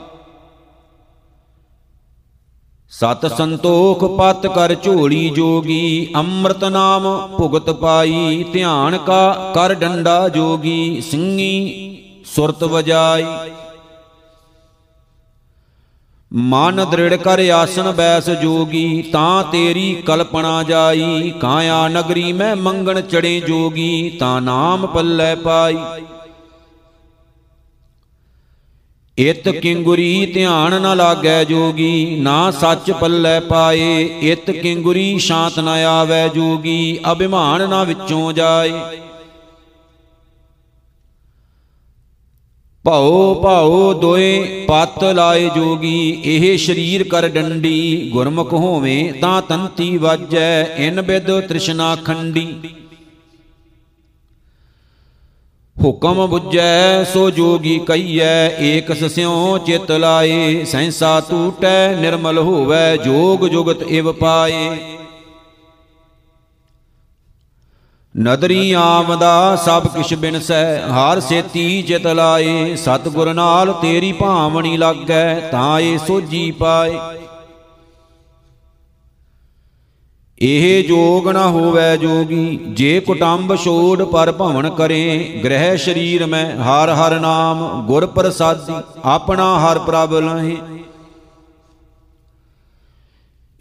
[2.92, 7.04] ਸਤ ਸੰਤੋਖ ਪਤ ਕਰ ਝੋਲੀ ਜੋਗੀ, ਅੰਮ੍ਰਿਤ ਨਾਮ
[7.38, 13.24] ਭੁਗਤ ਪਾਈ, ਧਿਆਨ ਕਾ ਕਰ ਡੰਡਾ ਜੋਗੀ ਸਿੰਘੀ ਸੁਰਤ ਵਜਾਈ।
[16.32, 23.40] ਮਨ ਦ੍ਰਿੜ ਕਰ ਆਸਨ ਬੈਸ ਜੋਗੀ, ਤਾਂ ਤੇਰੀ ਕਲਪਨਾ ਜਾਈ। ਕਾਇਆ ਨਗਰੀ ਮੈਂ ਮੰਗਣ ਚੜੇ
[23.40, 25.76] ਜੋਗੀ, ਤਾਂ ਨਾਮ ਪੱਲੇ ਪਾਈ।
[29.18, 36.28] ਇਤ ਕਿੰਗੁਰੀ ਧਿਆਨ ਨ ਲਾਗੈ ਜੋਗੀ, ਨਾ ਸੱਚ ਪੱਲੇ ਪਾਏ। ਇਤ ਕਿੰਗੁਰੀ ਸ਼ਾਂਤ ਨ ਆਵੈ
[36.28, 38.72] ਜੋਗੀ, ਅਭਿਮਾਨ ਨਾ ਵਿੱਚੋਂ ਜਾਏ।
[42.84, 50.62] ਭਉ ਭਉ ਦੋਏ ਪਤ ਲਾਏ ਜੋਗੀ, ਇਹ ਸਰੀਰ ਕਰ ਡੰਡੀ, ਗੁਰਮੁਖ ਹੋਵੇਂ ਤਾਂ ਤੰਤੀ ਵਾਜੈ,
[50.76, 52.46] ਇਨ ਬਿਦ ਤ੍ਰਿਸ਼ਨਾ ਖੰਡੀ।
[55.76, 63.82] ਹੁਕਮ ਬੁੱਝੈ, ਸੋ ਜੋਗੀ ਕਈਐ ਏਕ ਸਸਿਓ ਚਿਤ ਲਾਏ ਸੈਂਸਾ ਟੂਟੈ ਨਿਰਮਲ ਹੋਵੈ, ਜੋਗ ਜੁਗਤ
[63.82, 64.68] ਇਵ ਪਾਏ।
[68.14, 75.80] ਨਦਰੀ ਆਮਦਾ ਸਭ ਕਿਛ ਬਿਨਸੈ, ਹਰ ਸੇਤੀ ਚਿਤ ਲਾਏ, ਸਤਿਗੁਰ ਨਾਲ ਤੇਰੀ ਭਾਵਣੀ ਲੱਗੈ, ਤਾਂ
[75.80, 76.98] ਏ ਸੋਜੀ ਪਾਏ।
[80.38, 86.90] ਇਹ ਜੋਗ ਨਾ ਹੋਵੇ ਜੋਗੀ, ਜੇ ਕੁਟੰਬ ਛੋੜ ਪਰ ਭਵਨ ਕਰੇ, ਗ੍ਰਹਿ ਸ਼ਰੀਰ ਮੈਂ ਹਰ
[86.90, 88.72] ਹਰ ਨਾਮ, ਗੁਰ ਪ੍ਰਸਾਦੀ,
[89.04, 90.56] ਆਪਣਾ ਹਰ ਪ੍ਰਭ ਲਹੇ।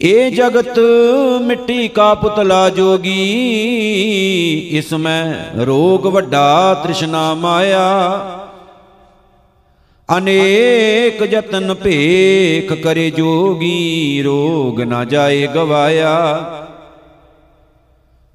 [0.00, 0.78] ਇਹ ਜਗਤ
[1.42, 3.18] ਮਿੱਟੀ ਕਾ ਪੁਤਲਾ ਜੋਗੀ,
[4.72, 7.88] ਇਸ ਮੈਂ ਰੋਗ ਵੱਡਾ ਤ੍ਰਿਸ਼ਨਾ ਮਾਇਆ।
[10.18, 16.61] ਅਨੇਕ ਜਤਨ ਭੇਖ ਕਰੇ ਜੋਗੀ, ਰੋਗ ਨਾ ਜਾਏ ਗਵਾਇਆ।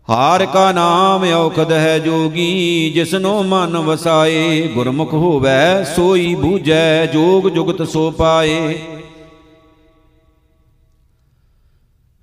[0.10, 7.88] ਹਾਰ ਕਾ ਨਾਮ ਔਖਦ ਹੈ ਜੋਗੀ, ਜਿਸਨੋ ਮਨ ਵਸਾਏ, ਗੁਰਮੁਖ ਹੋਵੇ, ਸੋਈ ਬੂਝੈ, ਜੋਗ ਜੁਗਤ
[7.88, 8.78] ਸੋ ਪਾਏ।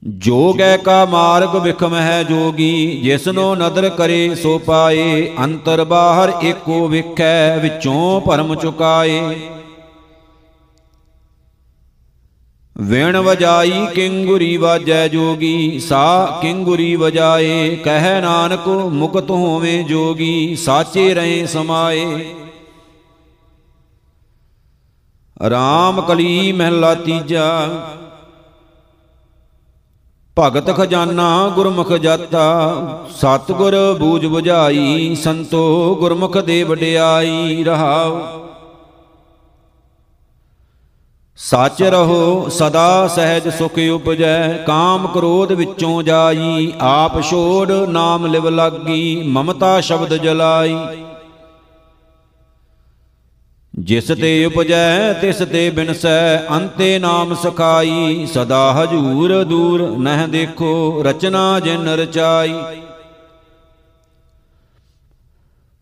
[0.06, 7.56] ਜੋਗੈ ਕਾ ਮਾਰਗ ਵਿਖਮ ਹੈ ਜੋਗੀ, ਜਿਸਨੋ ਨਦਰ ਕਰੇ ਸੋ ਪਾਏ, ਅੰਤਰ ਬਾਹਰ ਏਕੋ ਵਿਖੈ,
[7.56, 9.20] ਵਿੱਚੋਂ ਭਰਮ ਚੁਕਾਏ।
[12.76, 21.46] ਵੇਣ ਵਜਾਈ ਕਿੰਗੁਰੀ ਵਾਜੈ ਜੋਗੀ, ਸਾ ਕਿੰਗੁਰੀ ਵਜਾਏ, ਕਹਿ ਨਾਨਕ ਮੁਕਤ ਹੋਵੇਂ ਜੋਗੀ, ਸਾਚੇ ਰਹੇ
[21.46, 22.34] ਸਮਾਏ।
[25.50, 27.68] ਰਾਮ ਕਲੀ ਮਹਿਲਾ ਤੀਜਾ,
[30.38, 38.43] ਭਗਤ ਖਜ਼ਾਨਾ ਗੁਰਮੁਖ ਜਾਤਾ, ਸਤਗੁਰ ਬੂਝ 부ਝਾਈ ਸੰਤੋ ਗੁਰਮੁਖ ਦੇ ਵਡਿਆਈ ਰਹਾਉ।
[41.38, 49.22] ਸੱਚ ਰਹੋ, ਸਦਾ ਸਹਿਜ ਸੁਖ ਉਪਜੈ, ਕਾਮ ਕ੍ਰੋਧ ਵਿੱਚੋਂ ਜਾਈ, ਆਪ ਛੋੜ ਨਾਮ ਲਿਵ ਲਾਗੀ,
[49.26, 50.76] ਮਮਤਾ ਸ਼ਬਦ ਜਲਾਈ।
[53.78, 61.60] ਜਿਸ ਤੇ ਉਪਜੈ, ਤਿਸ ਤੇ ਬਿਨਸੈ, ਅੰਤੇ ਨਾਮ ਸਖਾਈ, ਸਦਾ ਹਜੂਰ ਦੂਰ ਨਹਿ ਦੇਖੋ, ਰਚਨਾ
[61.60, 62.54] ਜਿਨ ਰਚਾਈ।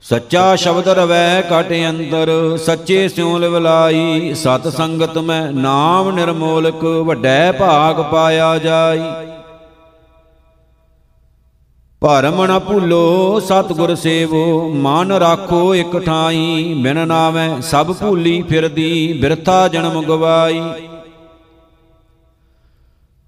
[0.05, 8.01] ਸੱਚਾ ਸ਼ਬਦ ਰਵੈ ਕਟ ਅੰਦਰ, ਸੱਚੇ ਸਿਉ ਲਿਵਲਾਈ ਸਤ ਸੰਗਤ ਮੈਂ ਨਾਮ ਨਿਰਮੋਲਕ, ਵੱਡੈ ਭਾਗ
[8.03, 9.01] ਪਾਇਆ ਜਾਈ।
[12.03, 19.69] ਭਰਮ ਨ ਭੁੱਲੋ, ਸਤਿਗੁਰ ਸੇਵੋ, ਮਨ ਰਾਖੋ ਇਕ ਠਾਈ। ਬਿਨ ਨਾਵੇਂ ਸਭ ਭੂਲੀ ਫਿਰਦੀ, ਬਿਰਥਾ
[19.69, 20.63] ਜਨਮ ਗਵਾਈ।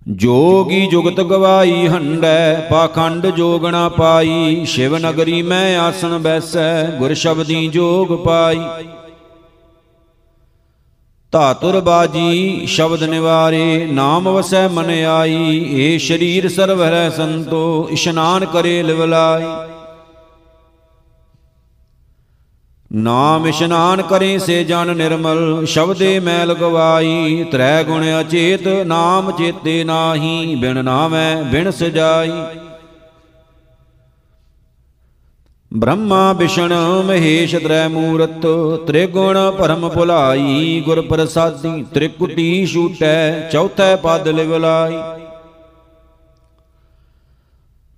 [0.09, 8.25] ਜੋਗੀ ਜੁਗਤ ਗਵਾਈ ਹੰਡੈ, ਪਾਖੰਡ ਜੋਗਣਾ ਪਾਈ। ਸ਼ਿਵ ਨਗਰੀ ਮੈਂ ਆਸਣ ਬੈਸੈ, ਗੁਰ ਸ਼ਬਦੀ ਜੋਗ
[8.25, 8.61] ਪਾਈ।
[11.33, 18.83] ਧਾਤੁਰ ਬਾਜੀ, ਸ਼ਬਦ ਨਿਵਾਰੇ, ਨਾਮ ਵਸੈ ਮਨ ਆਈ। ਏ ਸ਼ਰੀਰ ਸਰਵ ਹਰੈ ਸੰਤੋ, ਇਸ਼ਨਾਨ ਕਰੇ
[18.83, 19.74] ਲਿਵਲਾਈ।
[22.95, 30.55] ਨਾਮ ਇਸ਼ਨਾਨ ਕਰੇ ਸੇ ਜਨ ਨਿਰਮਲ, ਸ਼ਬਦੇ ਮੈਲ ਗਵਾਈ, ਤ੍ਰੈ ਗੁਣ ਅਚੇਤ, ਨਾਮ ਚੇਤੇ ਨਾਹੀ,
[30.55, 32.31] ਬਿਨ ਨਾਮੈ ਬਿਨ ਸਜਾਈ।
[35.73, 36.73] ਬ੍ਰਹਮਾ ਵਿਸ਼ਨ
[37.07, 38.47] ਮਹੇਸ਼ ਤ੍ਰੈ ਮੂਰਤ,
[38.87, 45.24] ਤ੍ਰਿਗੁਣ ਪਰਮ ਭੁਲਾਈ ਗੁਰ ਪ੍ਰਸਾਦੀ ਤ੍ਰਿਕੁਟੀ ਛੂਟੈ, ਚੌਥੈ ਪਦ ਲਿਵਲਾਈ।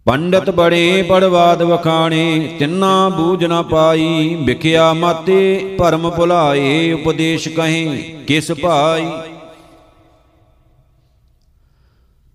[0.07, 7.85] ਪੰਡਤ ਬੜੇ ਪੜਵਾਦ ਵਖਾਣੇ, ਤਿੰਨਾ ਬੂਝ ਨਾ ਪਾਈ, ਵਿਖਿਆ ਮਾਤੇ ਭਰਮ ਭੁਲਾਏ, ਉਪਦੇਸ਼ ਕਹੇ,
[8.27, 9.07] ਕਿਸ ਭਾਈ?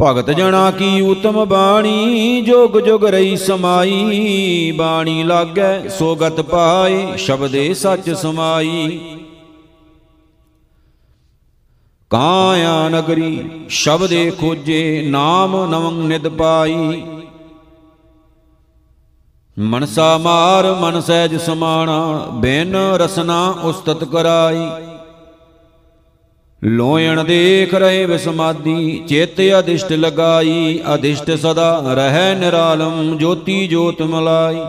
[0.04, 8.10] ਭਗਤ ਜਣਾ ਕੀ ਉਤਮ ਬਾਣੀ, ਜੋਗ ਜੁਗ ਰਹੀ ਸਮਾਈ, ਬਾਣੀ ਲਾਗੈ ਸੋਗਤ ਪਾਏ, ਸ਼ਬਦੇ ਸੱਚ
[8.10, 9.00] ਸਮਾਈ।
[12.10, 17.04] ਕਾਇਆ ਨਗਰੀ, ਸ਼ਬਦੇ ਖੋਜੇ, ਨਾਮ ਨਵੰ ਨਿਦ ਪਾਈ।
[19.60, 24.68] ਮਨਸਾ ਮਾਰ ਮਨ ਸਹਿਜ ਸਮਾਣਾ, ਬਿਨ ਰਸਨਾ ਉਸਤਤ ਕਰਾਈ।
[26.64, 34.62] ਲੋਇਣ ਦੇਖ ਰਹੇ ਵਿਸਮਾਦੀ, ਚਿੱਤ ਅਧਿਸ਼ਟ ਲਗਾਈ। ਅਧਿਸ਼ਟ ਸਦਾ ਰਹਿ ਨਿਰਾਲਮ, ਜੋਤੀ ਜੋਤ ਮਲਾਈ।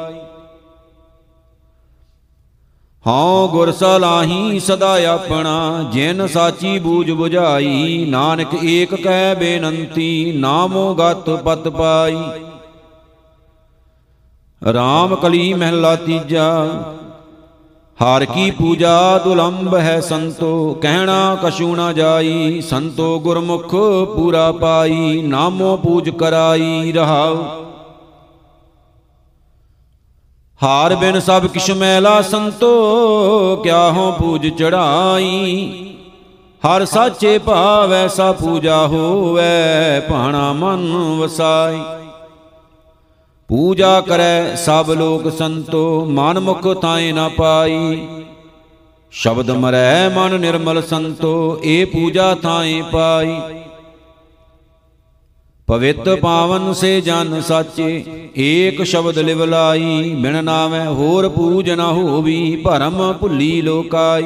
[3.06, 11.30] ਹਉ ਗੁਰ ਸਲਾਹੀ ਸਦਾ ਆਪਣਾ, ਜਿਨ ਸਾਚੀ ਬੂਝ 부ਝਾਈ ਨਾਨਕ ਏਕ ਕਹਿ ਬੇਨੰਤੀ, ਨਾਮੋ ਗਤ
[11.30, 12.16] ਪਤ ਪਾਈ।
[14.70, 16.68] RAM ਕਲੀ ਮਹਿਲਾ ਤੀਜਾ।
[18.02, 23.74] ਹਾਰ ਕੀ ਪੂਜਾ ਦੁਲੰਭ ਹੈ ਸੰਤੋ, ਕਹਿਣਾ ਕਛੂ ਨਾ ਜਾਈ। ਸੰਤੋ ਗੁਰਮੁਖ
[24.16, 27.44] ਪੂਰਾ ਪਾਈ, ਨਾਮੋ ਪੂਜ ਕਰਾਈ ਰਹਾਉ।
[30.62, 35.68] ਹਾਰ ਬਿਨ ਸਭ ਕਿਛ ਮੈਲਾ ਸੰਤੋ ਕਿਆ ਹੋ ਪੂਜ ਚੜਾਈ।
[36.62, 42.01] ਹਰ ਸਾਚੇ ਭਾਵ ਐਸਾ ਪੂਜਾ ਹੋਵੇ, ਭਾਣਾ ਮਨ ਵਸਾਈ।
[43.52, 48.06] ਪੂਜਾ ਕਰੈ ਸਭ ਲੋਕ ਸੰਤੋ ਮਨ ਮੁਖ ਥਾਏ ਨਾ ਪਾਈ।
[49.12, 53.34] ਸ਼ਬਦ ਮਰੈ ਮਨ ਨਿਰਮਲ ਸੰਤੋ ਏ ਪੂਜਾ ਥਾਏ ਪਾਈ।
[55.68, 58.04] ਪਵਿੱਤ ਪਾਵਨ ਸੇ ਜਨ ਸਾਚੇ,
[58.38, 64.24] ਏਕ ਸ਼ਬਦ ਲਿਵ ਲਾਈ। ਬਿਨ ਨਾਮੈ ਹੋਰ ਪੂਜ ਨ ਹੋਵੀ, ਭਰਮ ਭੁੱਲੀ ਲੋਕਾਈ।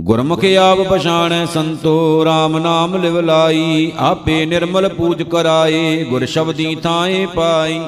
[0.00, 7.26] ਗੁਰਮੁਖ ਆਪ ਪਛਾਣੈ ਸੰਤੋ RAM ਨਾਮ ਲਿਵ ਲਾਈ, ਆਪੇ ਨਿਰਮਲ ਪੂਜ ਕਰਾਏ, ਗੁਰ ਸ਼ਬਦੀ ਥਾਏ
[7.26, 7.80] ਪਾਈ।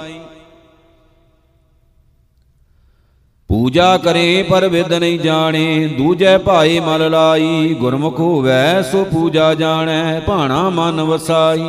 [3.48, 10.20] ਪੂਜਾ ਕਰੇ ਪਰ ਵਿਦ ਨਹੀਂ ਜਾਣੇ, ਦੂਜੈ ਭਾਏ ਮਲ ਲਾਈ, ਗੁਰਮੁਖ ਹੋਵੈ ਸੋ ਪੂਜਾ ਜਾਣੈ,
[10.20, 11.64] ਭਾਣਾ ਮਨ ਵਸਾਈ।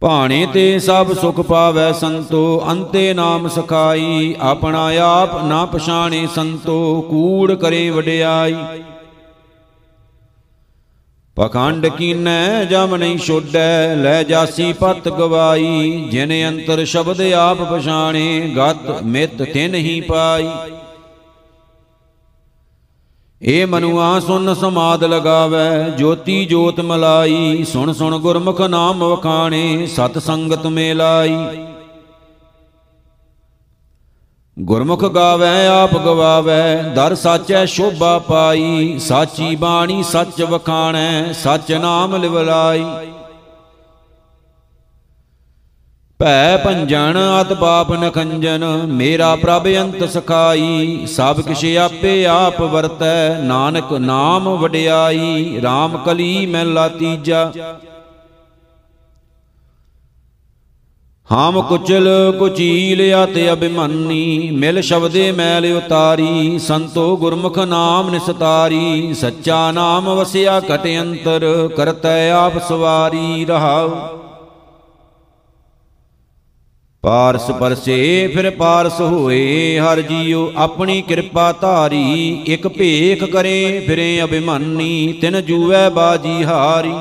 [0.00, 7.54] ਭਾਣੇ ਤੇ ਸਭ ਸੁਖ ਪਾਵੈ ਸੰਤੋ, ਅੰਤੇ ਨਾਮ ਸਖਾਈ, ਆਪਣਾ ਆਪ ਨਾ ਪਛਾਣੇ ਸੰਤੋ, ਕੂੜ
[7.54, 8.56] ਕਰੇ ਵਡਿਆਈ।
[11.36, 19.02] ਪਖੰਡ ਕੀਨੈ, ਜਮ ਨਹੀਂ ਛੋਡੈ, ਲੈ ਜਾਸੀ ਪਤ ਗਵਾਈ, ਜਿਨ ਅੰਤਰ ਸ਼ਬਦ ਆਪ ਪਛਾਣੇ, ਗਤ
[19.02, 20.48] ਮਿਤ ਤਿਨ ਹੀ ਪਾਈ।
[23.42, 30.66] ਏ ਮਨੁਆ ਸੁਨ ਸਮਾਦ ਲਗਾਵੇ, ਜੋਤੀ ਜੋਤ ਮਲਾਈ, ਸੁਣ ਸੁਣ ਗੁਰਮੁਖ ਨਾਮ ਵਖਾਣੇ, ਸਤ ਸੰਗਤ
[30.66, 31.36] ਮੇਲਾਈ।
[34.58, 42.84] ਗੁਰਮੁਖ ਗਾਵੇ, ਆਪ ਗਵਾਵੇ, ਦਰ ਸਾਚੈ ਸ਼ੋਭਾ ਪਾਈ, ਸਾਚੀ ਬਾਣੀ ਸੱਚ ਵਖਾਣੈ, ਸੱਚ ਨਾਮ ਲਿਵਲਾਈ।
[46.20, 53.92] ਭੈ ਭੰਜਨ, ਅਤ ਪਾਪ ਨਖੰਜਨ, ਮੇਰਾ ਪ੍ਰਭ ਅੰਤ ਸਖਾਈ, ਸਭ ਕਿਛ ਆਪੇ ਆਪ ਵਰਤੈ, ਨਾਨਕ
[53.92, 57.52] ਨਾਮ ਵਡਿਆਈ RAM ਕਲੀ ਮਹਿਲਾ ਤੀਜਾ।
[61.32, 70.14] ਹਾਮ ਕੁਚਲ, ਕੁਚੀਲ ਅਤ ਅਭਿਮਾਨੀ, ਮਿਲ ਸ਼ਬਦੇ ਮੈਲ ਉਤਾਰੀ, ਸੰਤੋ ਗੁਰਮੁਖ ਨਾਮ ਨਿਸਤਾਰੀ, ਸੱਚਾ ਨਾਮ
[70.14, 73.90] ਵਸਿਆ ਘਟ ਅੰਤਰ, ਕਰਤੈ ਆਪ ਸਵਾਰੀ, ਰਹਾਉ।
[77.04, 85.18] ਪਾਰਸ ਪਰਸੇ ਫਿਰ ਪਾਰਸ ਹੋਏ, ਹਰ ਜੀਉ ਆਪਣੀ ਕਿਰਪਾ ਧਾਰੀ, ਇਕ ਭੇਖ ਕਰੇ, ਫਿਰੇ ਅਭਿਮਾਨੀ,
[85.20, 86.92] ਤਿਨ ਜੂਐ ਬਾਜੀ ਹਾਰੀ।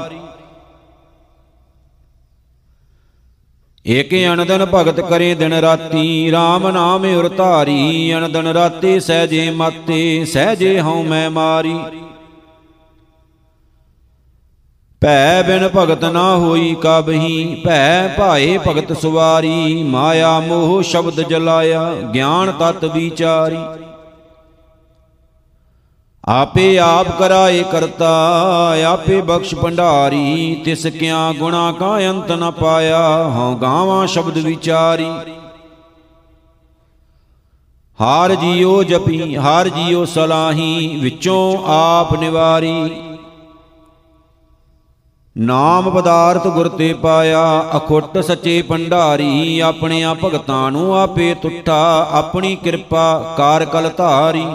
[3.85, 10.79] ਏਕ ਅਨੰਦਨ ਭਗਤ ਕਰੇ ਦਿਨ ਰਾਤੀ RAM ਨਾਮ ਉਰ ਧਾਰੀ ਅਨੰਦਨ ਰਾਤੀ ਸਹਜੇ ਮਾਤੇ, ਸਹਜੇ
[10.79, 11.75] ਹਉ ਮੈਂ ਮਾਰੀ।
[15.01, 22.51] ਭੈ ਬਿਨ ਭਗਤ ਨਾ ਹੋਈ ਕਬਹੀ, ਭੈ ਭਾਏ ਭਗਤ ਸੁਵਾਰੀ, ਮਾਇਆ ਮੋਹ ਸ਼ਬਦ ਜਲਾਇਆ, ਗਿਆਨ
[22.51, 23.57] ਤਤ ਵਿਚਾਰੀ।
[26.27, 28.09] ਆਪੇ ਆਪ ਕਰਾਏ ਕਰਤਾ,
[28.87, 35.09] ਆਪੇ ਬਖਸ਼ ਭੰਡਾਰੀ, ਤਿਸ ਕਿਆ ਗੁਣਾ ਕਾ ਅੰਤ ਨ ਪਾਇਆ, ਹਉ ਗਾਵਾਂ ਸ਼ਬਦ ਵਿਚਾਰੀ।
[37.99, 43.01] ਹਾਰ ਜੀਓ ਜਪੀ, ਹਾਰ ਜੀਓ ਸਲਾਹੀ, ਵਿੱਚੋਂ ਆਪ ਨਿਵਾਰੀ।
[45.39, 53.35] ਨਾਮ ਪਦਾਰਥ ਗੁਰ ਤੇ ਪਾਇਆ, ਅਖੁੱਟ ਸੱਚੇ ਭੰਡਾਰੀ, ਆਪਣਿਆਂ ਭਗਤਾਂ ਨੂੰ ਆਪੇ ਤੁਠਾ, ਆਪਣੀ ਕਿਰਪਾ
[53.37, 54.45] ਕਾਰ ਕਲ ਧਾਰੀ।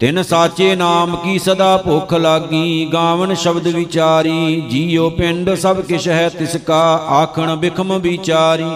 [0.00, 6.28] ਤਿਨ ਸਾਚੇ ਨਾਮ ਕੀ ਸਦਾ ਭੁਖ ਲਾਗੀ, ਗਾਵਨ ਸ਼ਬਦ ਵਿਚਾਰੀ, ਜੀਉ ਪਿੰਡ ਸਭ ਕਿਛ ਹੈ
[6.28, 8.70] ਤਿਸ ਕਾ, ਆਖਣ ਬਿਖਮ ਵਿਚਾਰੀ।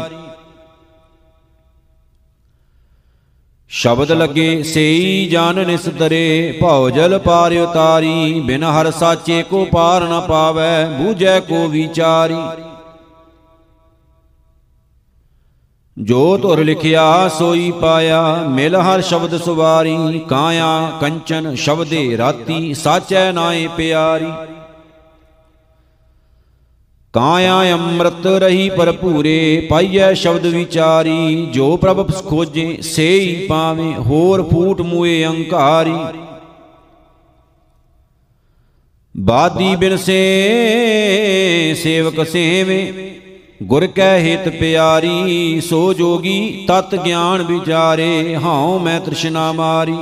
[3.73, 10.21] ਸ਼ਬਦ ਲੱਗੇ, ਸੇਈ ਜਾਨ ਨਿਸਤਰੇ ਭਉ ਜਲ ਪਾਰ ਉਤਾਰੀ, ਬਿਨ ਹਰ ਸਾਚੇ ਕੋ ਪਾਰ ਨ
[10.21, 12.37] ਪਾਵੈ, ਬੂਝੈ ਕੋ ਵਿਚਾਰੀ।
[15.99, 23.67] ਜੋ ਧੁਰ ਲਿਖਿਆ, ਸੋਈ ਪਾਇਆ, ਮਿਲ ਹਰ ਸ਼ਬਦ ਸੁਵਾਰੀ, ਕਾਇਆ ਕੰਚਨ ਸ਼ਬਦੇ ਰਾਤੀ, ਸਾਚੈ ਨਾਏ
[23.77, 24.33] ਪਿਆਰੀ।
[27.15, 35.25] ਕਾਇਆ ਅੰਮ੍ਰਿਤ ਰਹੀ ਭਰਪੂਰੇ, ਪਾਈਐ ਸ਼ਬਦ ਵਿਚਾਰੀ, ਜੋ ਪ੍ਰਭ ਖੋਜੇ, ਸੇਈ ਪਾਵੇ, ਹੋਰ ਫੂਟ ਮੂਏ
[35.25, 35.95] ਅੰਕਾਰੀ।
[39.17, 43.11] ਬਾਦੀ ਬਿਨ ਸੇ, ਸੇਵਕ ਸੇਵੇ,
[43.63, 49.97] ਗੁਰ ਕੈ ਹਿਤ ਪਿਆਰੀ, ਸੋ ਜੋਗੀ ਤਤ ਗਿਆਨ ਵਿਚਾਰੇ, ਹਉ ਮੈਂ ਤ੍ਰਿਸ਼ਨਾ ਮਾਰੀ।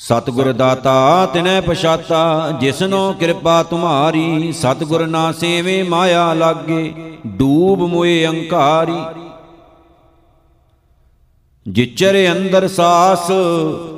[0.00, 6.92] ਸਤਿਗੁਰ ਦਾਤਾ, ਤਿਨੈ ਪਛਾਤਾ, ਜਿਸਨੋ ਕਿਰਪਾ ਤੁਮਾਰੀ, ਸਤਿਗੁਰ ਨਾ ਸੇਵੇ ਮਾਇਆ ਲਾਗੇ,
[7.26, 8.98] ਡੂਬ ਮੋਏ ਅੰਕਾਰੀ।
[11.66, 13.30] ਜਿਚਰ ਅੰਦਰ ਸਾਸ,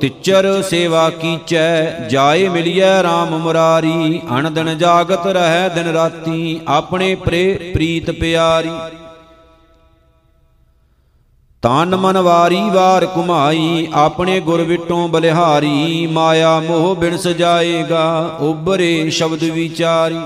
[0.01, 8.11] ਤਿਚਰ ਸੇਵਾ ਕੀਚੈ, ਜਾਏ ਮਿਲਿਐ RAM ਮੁਰਾਰੀ, ਅਣਦਨ ਜਾਗਤ ਰਹਿ ਦਿਨ ਰਾਤੀ, ਆਪਣੇ ਪ੍ਰੇ ਪ੍ਰੀਤ
[8.11, 8.71] ਪਿਆਰੀ।
[11.63, 19.43] ਤਨ ਮਨ ਵਾਰੀ ਵਾਰ ਕੁਮਾਈ ਆਪਣੇ ਗੁਰ ਵਿਟੋਂ ਬਲਿਹਾਰੀ, ਮਾਇਆ ਮੋਹ ਬਿਨ ਸਜਾਏਗਾ ਉਬਰੇ ਸ਼ਬਦ
[19.43, 20.19] ਵਿਚਾਰੀ।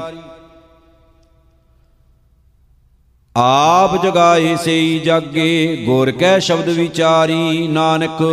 [3.36, 8.24] ਆਪ ਜਗਾਏ ਸਈ ਜਾਗੇ, ਗੁਰ ਕੈ ਸ਼ਬਦ ਵਿਚਾਰੀ, ਨਾਨਕ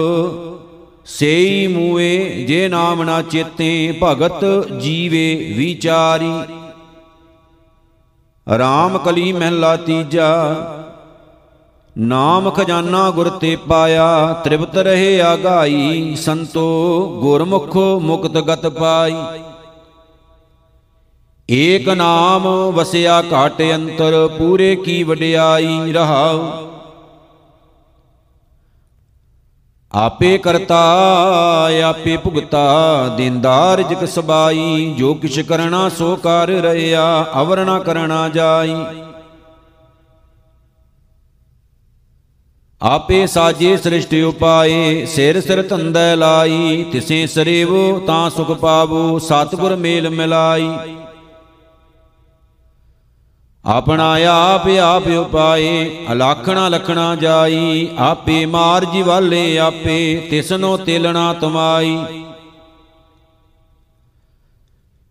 [1.07, 4.45] ਸੇਈ ਮੂਏ, ਜੇ ਨਾਮ ਨਾ ਚੇਤੇ, ਭਗਤ
[4.81, 6.33] ਜੀਵੇ ਵਿਚਾਰੀ।
[8.47, 10.31] RAM ਕਲੀ ਮਹਿਲਾ ਤੀਜਾ
[11.99, 16.65] ਨਾਮ ਖਜ਼ਾਨਾ ਗੁਰ ਤੇ ਪਾਇਆ, ਤ੍ਰਿਪਤ ਰਹੇ ਆਗਾਈ, ਸੰਤੋ
[17.21, 19.15] ਗੁਰਮੁਖ ਮੁਕਤ ਗਤ ਪਾਈ।
[21.51, 26.53] ਏਕ ਨਾਮ ਵਸਿਆ ਘਾਟ ਅੰਤਰ, ਪੂਰੇ ਕੀ ਵਡਿਆਈ ਰਹਾਉ।
[29.93, 30.83] ਆਪੇ ਕਰਤਾ,
[31.89, 38.77] ਆਪੇ ਭੁਗਤਾ, ਦਿੰਦਾਰ ਜਿਕ ਸਬਾਈ, ਜੋ ਕਿਛ ਕਰਣਾ ਸੋ ਕਰ ਰਿਆ ਅਵਰ ਨਾ ਕਰਣਾ ਜਾਈ।
[42.85, 50.09] ਆਪੇ ਸਾਜੇ ਸ੍ਰਿਸ਼ਟ ਉਪਾਏ ਸਿਰ ਸਿਰ ਧੰਦੈ ਲਾਈ ਤਿਸੇ ਸਰੇਵੋ ਤਾਂ ਸੁਖ ਪਾਵੋ ਸਤਿਗੁਰ ਮੇਲ
[50.11, 50.69] ਮਿਲਾਈ।
[53.65, 59.97] ਆਪਣਾ ਆਪ ਆਪ ਉਪਾਏ ਅਲਖਣਾ ਲਖਣਾ ਜਾਈ ਆਪੇ ਮਾਰ ਜਿਵਾਲੇ ਆਪੇ
[60.31, 61.97] ਤਿਸਨੋ ਤਿਲਣਾ ਤਮਾਈ।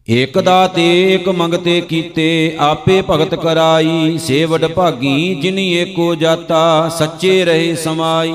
[0.10, 7.76] ਇਕ ਦਾਤੇ ਇਕ ਮੰਗਤੇ ਕੀਤੇ, ਆਪੇ ਭਗਤ ਕਰਾਈ, ਸੇਵਡ ਭਾਗੀ, ਜਿਨੀ ਏਕੋ ਜਾਤਾ, ਸੱਚੇ ਰਹੇ
[7.76, 8.34] ਸਮਾਈ।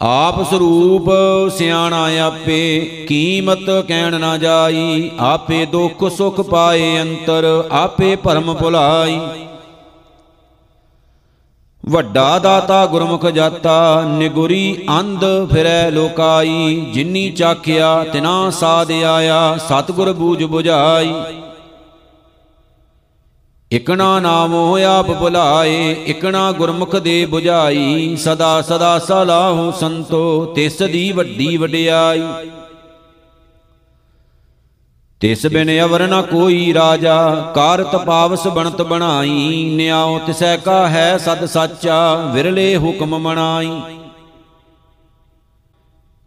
[0.00, 1.10] ਆਪ ਸਰੂਪ
[1.58, 9.20] ਸਿਆਣਾ ਆਪੇ, ਕੀਮਤ ਕਹਿਣ ਨਾ ਜਾਈ, ਆਪੇ ਦੁੱਖ ਸੁਖ ਪਾਏ ਅੰਤਰ, ਆਪੇ ਭਰਮ ਭੁਲਾਈ।
[11.90, 20.42] ਵੱਡਾ ਦਾਤਾ ਗੁਰਮੁਖ ਜਾਤਾ, ਨਿਗੁਰੀ ਅੰਧ ਫਿਰੈ ਲੋਕਾਈ, ਜਿਨੀ ਚਾਖਿਆ ਤਿਨਾ ਸਾਧ ਆਇਆ, ਸਤਿਗੁਰ ਬੂਝ
[20.44, 21.12] 부ਝਾਈ
[23.70, 31.56] ਇਕਣਾ ਨਾਮੋ ਆਪ ਬੁਲਾਏ ਇਕਣਾ ਗੁਰਮੁਖ ਦੇ 부ਝਾਈ ਸਦਾ ਸਦਾ ਸਲਾਹੁ ਸੰਤੋ, ਤਿਸ ਦੀ ਵੱਡੀ
[31.56, 32.22] ਵਡਿਆਈ।
[35.20, 41.44] ਤਿਸ ਬਿਨ ਅਵਰ ਨ ਕੋਈ ਰਾਜਾ ਕਾਰਤ ਪਾਵਸ ਬਣਤ ਬਣਾਈ, ਨਿਆਉ ਤਿਸੈ ਕਾ ਹੈ ਸਦ
[41.44, 43.80] ਸਾਚਾ, ਵਿਰਲੇ ਹੁਕਮ ਮਨਾਈ।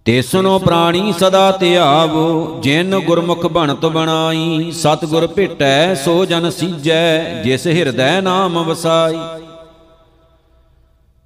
[0.05, 8.21] ਤਿਸਨੋ ਪ੍ਰਾਣੀ ਸਦਾ ਧਿਆਵੋ, ਜਿਨ ਗੁਰਮੁਖ ਬਣਤ ਬਣਾਈ, ਸਤਿਗੁਰ ਭੇਟੈ ਸੋ ਜਨ ਸੀਜੈ, ਜਿਸ ਹਿਰਦੈ
[8.21, 9.17] ਨਾਮ ਵਸਾਈ।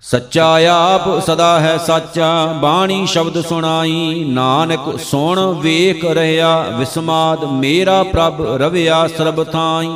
[0.04, 8.42] ਸੱਚਾ ਆਪ ਸਦਾ ਹੈ ਸਾਚਾ, ਬਾਣੀ ਸ਼ਬਦ ਸੁਣਾਈ। ਨਾਨਕ ਸੁਣ, ਵੇਖ ਰਹਾ, ਵਿਸਮਾਦ, ਮੇਰਾ ਪ੍ਰਭ
[8.42, 9.92] ਰਵਿਆ ਸਰਬ ਥਾਈ।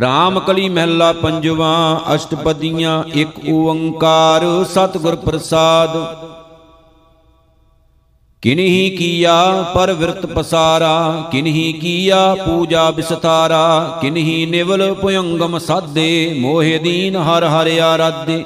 [0.00, 5.96] ਰਾਮ ਕਲੀ ਮਹਿਲਾ ਪੰਜਵਾ, ਅਸ਼ਟਪਦੀਆਂ, ਇੱਕ ਓੰਕਾਰ, ਸਤਿਗੁਰ ਪ੍ਰਸਾਦ।
[8.42, 17.16] ਕਿਨਹੀ ਕੀਆ ਪਰ ਵਿਰਤ ਪਸਾਰਾ ਕਿਨਹੀ ਕੀਆ ਪੂਜਾ ਬਿਸਤਾਰਾ ਕਿਨਹੀ ਨਿਵਲ ਪੁਯੰਗਮ ਸਾਦੇ ਮੋਹਿ ਦੀਨ
[17.16, 18.44] ਹਰ ਹਰ ਆਰਾਧੇ।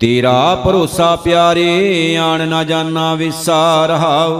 [0.00, 4.38] ਤੇਰਾ ਭਰੋਸਾ ਪਿਆਰੇ, ਆਣ ਨਾ ਜਾਣਾ ਵਿਸਾਰਹਾਉ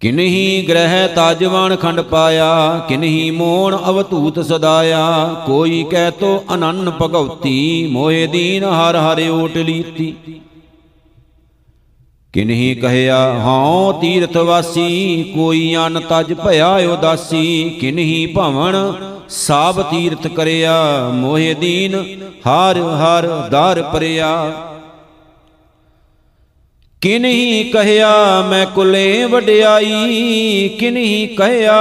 [0.00, 5.00] ਕਿਨਹੀ ਗ੍ਰਹਿ ਤਾਜਵਾਨ ਖੰਡ ਪਾਇਆ, ਕਿਨਹੀ ਮੋਣ ਅਵਤੂਤ ਸਦਾਇਆ।
[5.46, 10.14] ਕੋਈ ਕਹਿ ਤੋ ਅਨੰਨ ਭਗਉਤੀ ਮੋਹਿ ਦੀਨ ਹਰ ਹਰ ਓਟ ਲੀਤੀ।
[12.34, 18.92] ਕਿਨਹੀ ਕਹਿਆ ਹਉ ਤੀਰਥ ਵਾਸੀ, ਕੋਈ ਅਨ ਤਜ ਭਇਆ ਉਦਾਸੀ। ਕਿਨਹੀ ਭਵਨ
[19.28, 21.94] ਸਾਬ ਤੀਰਥ ਕਰਿਆ, ਮੋਹਿ ਦੀਨ
[22.46, 24.30] ਹਰ ਹਰ ਦਰ ਪਰਿਆ
[27.02, 31.74] ਕਿਨਹੀ ਕਹਿਆ ਮੈਂ ਕੁਲੇ ਵਡਿਆਈ ਕਿਨਹੀ ਕਹਿਆ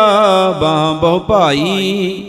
[0.51, 2.23] ਬਾਹ ਬਹੁ ਭਾਈ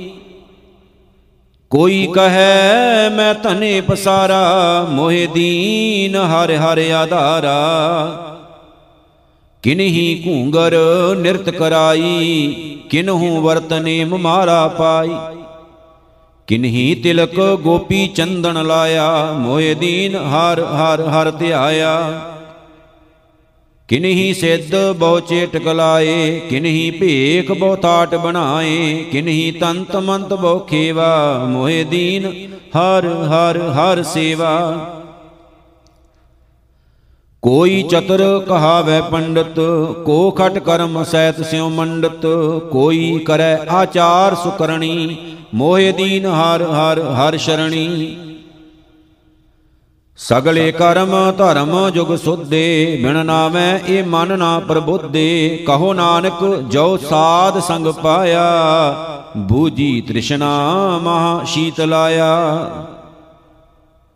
[1.73, 7.59] ਕੋਈ ਕਹੈ ਮੈਂ ਧਨੇ ਪਸਾਰਾ ਮੋਹਿ ਦੀਨ ਹਰ ਹਰ ਆਧਾਰਾ
[9.65, 10.77] ਕਿਨਹੀ ਘੂੰਗਰ
[11.19, 12.55] ਨਿਰਤ ਕਰਾਈ
[12.91, 15.11] ਕਿਨਹੂ ਵਰਤਨੇ ਮਾਰਾ ਪਾਈ
[16.49, 21.95] ਕਿਨਹੀ ਤਿਲਕ ਗੋਪੀ ਚੰਦਨ ਲਾਇਆ ਮੋਹਿ ਦੀਨ ਹਰ ਹਰ ਹਰ ਧਿਆਇਆ
[23.89, 31.45] ਕਿਨਹੀ ਸਿੱਧ ਬਹੁ ਚੇਟਕ ਲਾਏ ਕਿਨਹੀ ਭੇਖ ਬਹੁ ਤਾਟ ਬਣਾਏ ਕਿਨਹੀ ਤੰਤ ਮੰਤ ਬਹੁ ਖੇਵਾ,
[31.49, 32.27] ਮੋਹਿ ਦੀਨ
[32.77, 34.51] ਹਰ ਹਰ ਹਰ ਸੇਵਾ।
[37.43, 39.61] ਕੋਈ ਚਤੁਰ ਕਹਾਵੇ ਪੰਡਤ,
[40.05, 42.27] ਕੋ ਖਟ ਕਰਮ ਸਹਿਤ ਸਿਉ ਮੰਡਤ,
[42.73, 45.17] ਕੋਈ ਕਰੈ ਆਚਾਰ ਸੁਕਰਣੀ,
[45.55, 48.17] ਮੋਹਿ ਦੀਨ ਹਰ ਹਰ ਹਰ ਸ਼ਰਣੀ।
[50.21, 57.59] ਸਗਲੇ ਕਰਮ ਧਰਮ ਜੁਗ ਸੁਧੇ, ਬਿਨ ਨਾਮੈ ਇਹ ਮਨ ਨਾ ਪ੍ਰਬੁੱਧੇ। ਕਹੋ ਨਾਨਕ, ਜੋ ਸਾਧ
[57.59, 58.43] ਸੰਗ ਪਾਇਆ
[59.37, 60.49] ਬੂਜੀ ਤ੍ਰਿਸ਼ਨਾ
[61.03, 62.31] ਮਹਾ ਸ਼ੀਤਲਾਇਆ